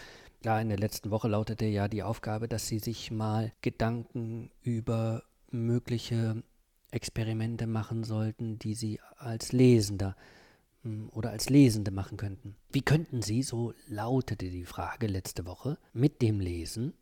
Ja, 0.44 0.60
in 0.60 0.70
der 0.70 0.80
letzten 0.80 1.12
Woche 1.12 1.28
lautete 1.28 1.66
ja 1.66 1.88
die 1.88 2.04
Aufgabe, 2.04 2.48
dass 2.48 2.68
Sie 2.68 2.80
sich 2.80 3.12
mal 3.12 3.52
Gedanken 3.62 4.52
über 4.62 5.24
mögliche 5.50 6.44
Experimente 6.90 7.68
machen 7.68 8.04
sollten, 8.04 8.60
die 8.60 8.74
Sie 8.74 9.00
als 9.18 9.52
Lesender 9.52 10.16
hm, 10.16 10.41
oder 11.12 11.32
als 11.32 11.50
Lesende 11.50 11.92
machen 11.92 12.18
könnten. 12.18 12.56
Wie 12.72 12.82
könnten 12.82 13.22
Sie, 13.22 13.44
so 13.44 13.74
lautete 13.88 14.50
die 14.50 14.66
Frage 14.66 15.08
letzte 15.08 15.46
Woche, 15.46 15.78
mit 15.94 16.22
dem 16.22 16.40
Lesen, 16.40 16.94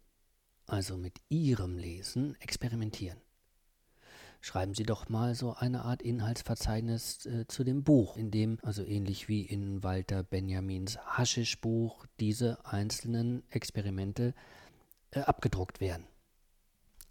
also 0.65 0.97
mit 0.97 1.19
Ihrem 1.29 1.77
Lesen, 1.77 2.35
experimentieren? 2.39 3.19
schreiben 4.41 4.73
Sie 4.73 4.83
doch 4.83 5.09
mal 5.09 5.35
so 5.35 5.53
eine 5.53 5.83
Art 5.83 6.01
Inhaltsverzeichnis 6.01 7.25
äh, 7.25 7.45
zu 7.47 7.63
dem 7.63 7.83
Buch, 7.83 8.17
in 8.17 8.31
dem, 8.31 8.57
also 8.63 8.83
ähnlich 8.83 9.27
wie 9.27 9.41
in 9.41 9.83
Walter 9.83 10.23
Benjamins 10.23 10.97
Haschisch-Buch, 10.97 12.05
diese 12.19 12.65
einzelnen 12.65 13.43
Experimente 13.49 14.33
äh, 15.11 15.21
abgedruckt 15.21 15.79
werden. 15.79 16.05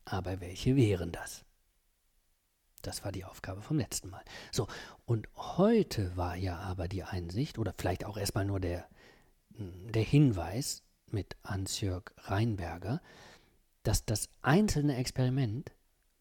Aber 0.04 0.40
welche 0.40 0.76
wären 0.76 1.12
das? 1.12 1.44
Das 2.80 3.04
war 3.04 3.12
die 3.12 3.24
Aufgabe 3.24 3.62
vom 3.62 3.78
letzten 3.78 4.10
Mal. 4.10 4.22
So, 4.52 4.66
und 5.04 5.28
heute 5.34 6.16
war 6.16 6.36
ja 6.36 6.58
aber 6.58 6.88
die 6.88 7.04
Einsicht, 7.04 7.58
oder 7.58 7.74
vielleicht 7.76 8.04
auch 8.04 8.16
erstmal 8.16 8.44
nur 8.44 8.60
der, 8.60 8.88
hm, 9.56 9.92
der 9.92 10.02
Hinweis 10.02 10.82
mit 11.10 11.36
Hans-Jörg 11.44 12.12
Reinberger, 12.18 13.00
dass 13.82 14.04
das 14.04 14.28
einzelne 14.42 14.96
Experiment 14.96 15.72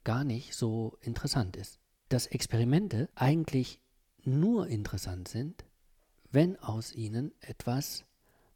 gar 0.03 0.23
nicht 0.23 0.55
so 0.55 0.97
interessant 1.01 1.57
ist. 1.57 1.79
Dass 2.09 2.27
Experimente 2.27 3.09
eigentlich 3.15 3.81
nur 4.23 4.67
interessant 4.67 5.27
sind, 5.27 5.65
wenn 6.31 6.57
aus 6.57 6.93
ihnen 6.93 7.33
etwas 7.41 8.05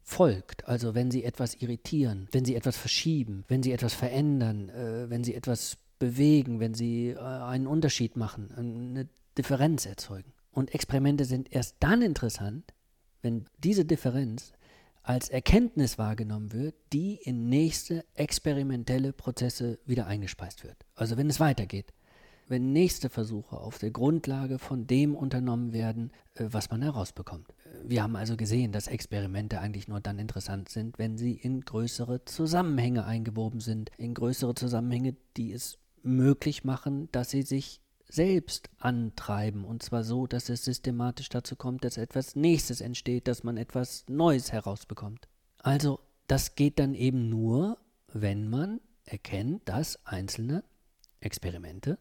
folgt, 0.02 0.66
also 0.66 0.94
wenn 0.94 1.10
sie 1.10 1.24
etwas 1.24 1.54
irritieren, 1.54 2.28
wenn 2.32 2.44
sie 2.44 2.54
etwas 2.54 2.76
verschieben, 2.76 3.44
wenn 3.48 3.62
sie 3.62 3.72
etwas 3.72 3.94
verändern, 3.94 4.68
äh, 4.70 5.08
wenn 5.10 5.24
sie 5.24 5.34
etwas 5.34 5.76
bewegen, 6.02 6.58
wenn 6.58 6.74
sie 6.74 7.10
äh, 7.10 7.18
einen 7.20 7.68
Unterschied 7.68 8.16
machen, 8.16 8.50
eine 8.56 9.08
Differenz 9.38 9.86
erzeugen. 9.86 10.32
Und 10.50 10.74
Experimente 10.74 11.24
sind 11.24 11.52
erst 11.52 11.76
dann 11.78 12.02
interessant, 12.02 12.74
wenn 13.22 13.44
diese 13.58 13.84
Differenz 13.84 14.52
als 15.04 15.28
Erkenntnis 15.28 15.98
wahrgenommen 15.98 16.52
wird, 16.52 16.74
die 16.92 17.20
in 17.22 17.48
nächste 17.48 18.04
experimentelle 18.14 19.12
Prozesse 19.12 19.78
wieder 19.86 20.08
eingespeist 20.08 20.64
wird. 20.64 20.76
Also 20.96 21.16
wenn 21.16 21.30
es 21.30 21.38
weitergeht, 21.38 21.92
wenn 22.48 22.72
nächste 22.72 23.08
Versuche 23.08 23.56
auf 23.56 23.78
der 23.78 23.92
Grundlage 23.92 24.58
von 24.58 24.88
dem 24.88 25.14
unternommen 25.14 25.72
werden, 25.72 26.10
äh, 26.34 26.46
was 26.50 26.68
man 26.68 26.82
herausbekommt. 26.82 27.54
Wir 27.84 28.02
haben 28.02 28.16
also 28.16 28.36
gesehen, 28.36 28.72
dass 28.72 28.88
Experimente 28.88 29.60
eigentlich 29.60 29.86
nur 29.86 30.00
dann 30.00 30.18
interessant 30.18 30.68
sind, 30.68 30.98
wenn 30.98 31.16
sie 31.16 31.34
in 31.34 31.60
größere 31.60 32.24
Zusammenhänge 32.24 33.04
eingewoben 33.04 33.60
sind, 33.60 33.92
in 33.98 34.14
größere 34.14 34.56
Zusammenhänge, 34.56 35.14
die 35.36 35.52
es 35.52 35.78
möglich 36.02 36.64
machen, 36.64 37.08
dass 37.12 37.30
sie 37.30 37.42
sich 37.42 37.80
selbst 38.08 38.68
antreiben. 38.78 39.64
Und 39.64 39.82
zwar 39.82 40.04
so, 40.04 40.26
dass 40.26 40.48
es 40.48 40.64
systematisch 40.64 41.28
dazu 41.28 41.56
kommt, 41.56 41.84
dass 41.84 41.96
etwas 41.96 42.36
Nächstes 42.36 42.80
entsteht, 42.80 43.26
dass 43.26 43.42
man 43.42 43.56
etwas 43.56 44.04
Neues 44.08 44.52
herausbekommt. 44.52 45.28
Also 45.58 46.00
das 46.26 46.54
geht 46.54 46.78
dann 46.78 46.94
eben 46.94 47.28
nur, 47.28 47.78
wenn 48.12 48.48
man 48.48 48.80
erkennt, 49.04 49.68
dass 49.68 50.04
einzelne 50.06 50.64
Experimente 51.20 51.98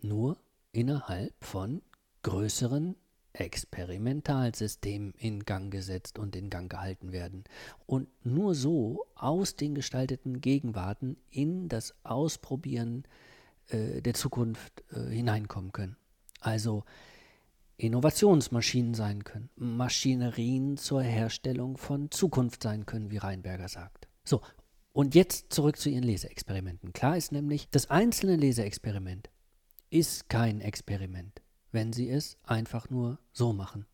nur 0.00 0.38
innerhalb 0.72 1.32
von 1.42 1.82
größeren 2.22 2.96
Experimentalsystemen 3.32 5.14
in 5.16 5.44
Gang 5.44 5.70
gesetzt 5.70 6.18
und 6.18 6.34
in 6.34 6.50
Gang 6.50 6.70
gehalten 6.70 7.12
werden. 7.12 7.44
Und 7.86 8.08
nur 8.24 8.54
so 8.54 9.06
aus 9.14 9.56
den 9.56 9.74
gestalteten 9.74 10.40
Gegenwarten 10.40 11.16
in 11.30 11.68
das 11.68 11.94
Ausprobieren 12.04 13.04
äh, 13.68 14.00
der 14.00 14.14
Zukunft 14.14 14.84
äh, 14.92 15.10
hineinkommen 15.10 15.72
können. 15.72 15.96
Also 16.40 16.84
Innovationsmaschinen 17.76 18.94
sein 18.94 19.22
können, 19.22 19.50
Maschinerien 19.56 20.76
zur 20.76 21.02
Herstellung 21.02 21.76
von 21.76 22.10
Zukunft 22.10 22.62
sein 22.62 22.86
können, 22.86 23.10
wie 23.10 23.18
Reinberger 23.18 23.68
sagt. 23.68 24.08
So, 24.24 24.42
und 24.92 25.14
jetzt 25.14 25.52
zurück 25.52 25.78
zu 25.78 25.88
Ihren 25.88 26.02
Leseexperimenten. 26.02 26.92
Klar 26.92 27.16
ist 27.16 27.30
nämlich, 27.30 27.68
das 27.70 27.88
einzelne 27.88 28.34
Leseexperiment 28.34 29.30
ist 29.90 30.28
kein 30.28 30.60
Experiment, 30.60 31.40
wenn 31.70 31.92
Sie 31.92 32.10
es 32.10 32.36
einfach 32.42 32.90
nur 32.90 33.20
so 33.32 33.52
machen. 33.52 33.86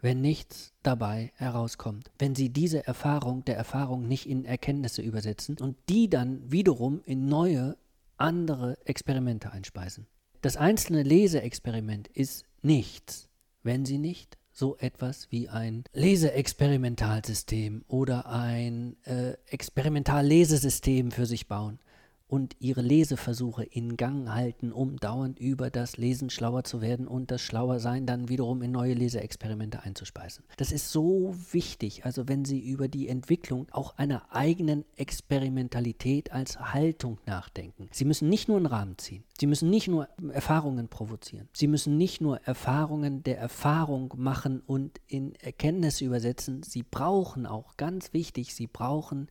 Wenn 0.00 0.20
nichts 0.20 0.72
dabei 0.82 1.32
herauskommt, 1.36 2.10
wenn 2.18 2.34
Sie 2.34 2.50
diese 2.50 2.84
Erfahrung 2.84 3.44
der 3.44 3.56
Erfahrung 3.56 4.08
nicht 4.08 4.28
in 4.28 4.44
Erkenntnisse 4.44 5.02
übersetzen 5.02 5.56
und 5.58 5.76
die 5.88 6.10
dann 6.10 6.50
wiederum 6.50 7.00
in 7.04 7.26
neue 7.26 7.76
andere 8.16 8.78
Experimente 8.84 9.52
einspeisen. 9.52 10.06
Das 10.40 10.56
einzelne 10.56 11.02
Leseexperiment 11.02 12.08
ist 12.08 12.44
nichts, 12.62 13.28
wenn 13.62 13.84
Sie 13.84 13.98
nicht 13.98 14.36
so 14.52 14.76
etwas 14.76 15.30
wie 15.32 15.48
ein 15.48 15.84
Leseexperimentalsystem 15.92 17.84
oder 17.88 18.26
ein 18.26 18.96
äh, 19.04 19.32
Experimentallesesystem 19.46 21.10
für 21.10 21.26
sich 21.26 21.48
bauen 21.48 21.80
und 22.26 22.56
ihre 22.58 22.80
Leseversuche 22.80 23.64
in 23.64 23.96
Gang 23.96 24.30
halten, 24.30 24.72
um 24.72 24.96
dauernd 24.96 25.38
über 25.38 25.70
das 25.70 25.98
Lesen 25.98 26.30
schlauer 26.30 26.64
zu 26.64 26.80
werden 26.80 27.06
und 27.06 27.30
das 27.30 27.42
Schlauersein 27.42 28.06
dann 28.06 28.28
wiederum 28.28 28.62
in 28.62 28.72
neue 28.72 28.94
Leseexperimente 28.94 29.82
einzuspeisen. 29.82 30.44
Das 30.56 30.72
ist 30.72 30.90
so 30.90 31.34
wichtig, 31.52 32.04
also 32.04 32.26
wenn 32.26 32.44
Sie 32.44 32.60
über 32.60 32.88
die 32.88 33.08
Entwicklung 33.08 33.66
auch 33.72 33.96
einer 33.98 34.34
eigenen 34.34 34.84
Experimentalität 34.96 36.32
als 36.32 36.58
Haltung 36.58 37.18
nachdenken. 37.26 37.88
Sie 37.92 38.06
müssen 38.06 38.28
nicht 38.28 38.48
nur 38.48 38.56
einen 38.56 38.66
Rahmen 38.66 38.96
ziehen, 38.98 39.24
Sie 39.38 39.46
müssen 39.46 39.68
nicht 39.68 39.88
nur 39.88 40.08
Erfahrungen 40.32 40.88
provozieren, 40.88 41.48
Sie 41.52 41.66
müssen 41.66 41.98
nicht 41.98 42.20
nur 42.20 42.40
Erfahrungen 42.44 43.22
der 43.22 43.38
Erfahrung 43.38 44.14
machen 44.16 44.62
und 44.66 44.98
in 45.06 45.34
Erkenntnisse 45.36 46.06
übersetzen, 46.06 46.62
Sie 46.62 46.82
brauchen 46.82 47.46
auch, 47.46 47.76
ganz 47.76 48.14
wichtig, 48.14 48.54
Sie 48.54 48.66
brauchen 48.66 49.28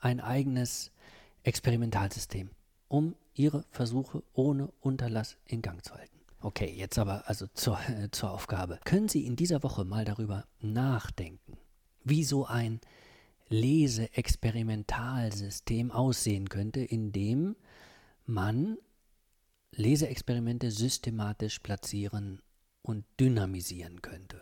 ein 0.00 0.20
eigenes 0.20 0.90
Experimentalsystem, 1.42 2.50
um 2.88 3.14
ihre 3.34 3.64
Versuche 3.70 4.22
ohne 4.32 4.72
Unterlass 4.80 5.36
in 5.46 5.62
Gang 5.62 5.84
zu 5.84 5.94
halten. 5.94 6.20
Okay, 6.40 6.72
jetzt 6.74 6.98
aber 6.98 7.28
also 7.28 7.46
zur, 7.54 7.78
äh, 7.88 8.10
zur 8.10 8.30
Aufgabe. 8.30 8.80
Können 8.84 9.08
Sie 9.08 9.26
in 9.26 9.36
dieser 9.36 9.62
Woche 9.62 9.84
mal 9.84 10.04
darüber 10.04 10.46
nachdenken, 10.60 11.58
wie 12.02 12.24
so 12.24 12.46
ein 12.46 12.80
Leseexperimentalsystem 13.48 15.90
aussehen 15.90 16.48
könnte, 16.48 16.80
in 16.80 17.12
dem 17.12 17.56
man 18.24 18.78
Leseexperimente 19.72 20.70
systematisch 20.70 21.58
platzieren 21.58 22.40
und 22.82 23.04
dynamisieren 23.18 24.02
könnte. 24.02 24.40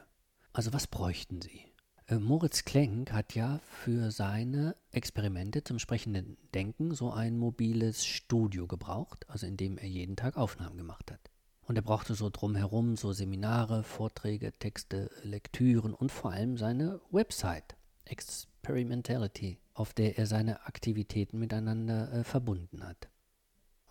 Also 0.52 0.72
was 0.72 0.86
bräuchten 0.86 1.42
Sie? 1.42 1.67
Äh, 2.08 2.18
Moritz 2.18 2.64
Klenk 2.64 3.12
hat 3.12 3.34
ja 3.34 3.60
für 3.68 4.10
seine 4.10 4.76
Experimente 4.92 5.62
zum 5.62 5.78
sprechenden 5.78 6.38
Denken 6.54 6.94
so 6.94 7.10
ein 7.12 7.38
mobiles 7.38 8.06
Studio 8.06 8.66
gebraucht, 8.66 9.28
also 9.28 9.46
in 9.46 9.56
dem 9.56 9.76
er 9.78 9.88
jeden 9.88 10.16
Tag 10.16 10.36
Aufnahmen 10.36 10.78
gemacht 10.78 11.10
hat. 11.12 11.20
Und 11.62 11.76
er 11.76 11.82
brauchte 11.82 12.14
so 12.14 12.30
drumherum 12.30 12.96
so 12.96 13.12
Seminare, 13.12 13.82
Vorträge, 13.84 14.52
Texte, 14.52 15.10
Lektüren 15.22 15.92
und 15.92 16.10
vor 16.10 16.32
allem 16.32 16.56
seine 16.56 17.00
Website, 17.10 17.76
Experimentality, 18.06 19.58
auf 19.74 19.92
der 19.92 20.16
er 20.16 20.26
seine 20.26 20.64
Aktivitäten 20.66 21.38
miteinander 21.38 22.10
äh, 22.10 22.24
verbunden 22.24 22.84
hat. 22.84 23.10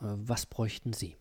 Äh, 0.02 0.18
was 0.18 0.48
bräuchten 0.48 0.94
Sie? 0.94 1.16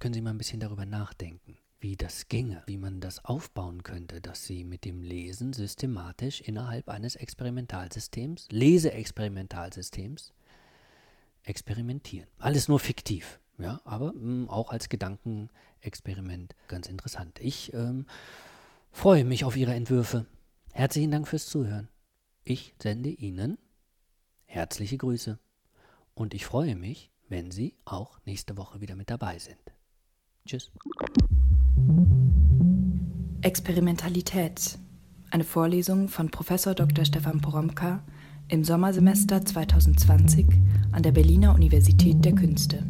Können 0.00 0.14
Sie 0.14 0.20
mal 0.20 0.30
ein 0.30 0.38
bisschen 0.38 0.58
darüber 0.58 0.84
nachdenken? 0.84 1.56
Wie 1.84 1.96
das 1.96 2.28
ginge, 2.28 2.62
wie 2.64 2.78
man 2.78 3.02
das 3.02 3.26
aufbauen 3.26 3.82
könnte, 3.82 4.22
dass 4.22 4.46
sie 4.46 4.64
mit 4.64 4.86
dem 4.86 5.02
Lesen 5.02 5.52
systematisch 5.52 6.40
innerhalb 6.40 6.88
eines 6.88 7.14
Experimentalsystems, 7.14 8.48
Leseexperimentalsystems, 8.50 10.32
experimentieren. 11.42 12.26
Alles 12.38 12.68
nur 12.68 12.80
fiktiv, 12.80 13.38
ja, 13.58 13.82
aber 13.84 14.14
mh, 14.14 14.44
mm, 14.44 14.48
auch 14.48 14.70
als 14.70 14.88
Gedankenexperiment 14.88 16.54
ganz 16.68 16.88
interessant. 16.88 17.38
Ich 17.40 17.74
ähm, 17.74 18.06
freue 18.90 19.26
mich 19.26 19.44
auf 19.44 19.54
Ihre 19.54 19.74
Entwürfe. 19.74 20.24
Herzlichen 20.72 21.10
Dank 21.10 21.28
fürs 21.28 21.48
Zuhören. 21.48 21.88
Ich 22.44 22.74
sende 22.82 23.10
Ihnen 23.10 23.58
herzliche 24.46 24.96
Grüße 24.96 25.38
und 26.14 26.32
ich 26.32 26.46
freue 26.46 26.76
mich, 26.76 27.10
wenn 27.28 27.50
Sie 27.50 27.76
auch 27.84 28.18
nächste 28.24 28.56
Woche 28.56 28.80
wieder 28.80 28.96
mit 28.96 29.10
dabei 29.10 29.38
sind. 29.38 29.60
Tschüss. 30.46 30.72
Experimentalität. 33.42 34.78
Eine 35.30 35.44
Vorlesung 35.44 36.08
von 36.08 36.30
Prof. 36.30 36.48
Dr. 36.48 37.04
Stefan 37.04 37.40
Poromka 37.40 38.02
im 38.48 38.64
Sommersemester 38.64 39.44
2020 39.44 40.46
an 40.92 41.02
der 41.02 41.12
Berliner 41.12 41.54
Universität 41.54 42.24
der 42.24 42.34
Künste. 42.34 42.84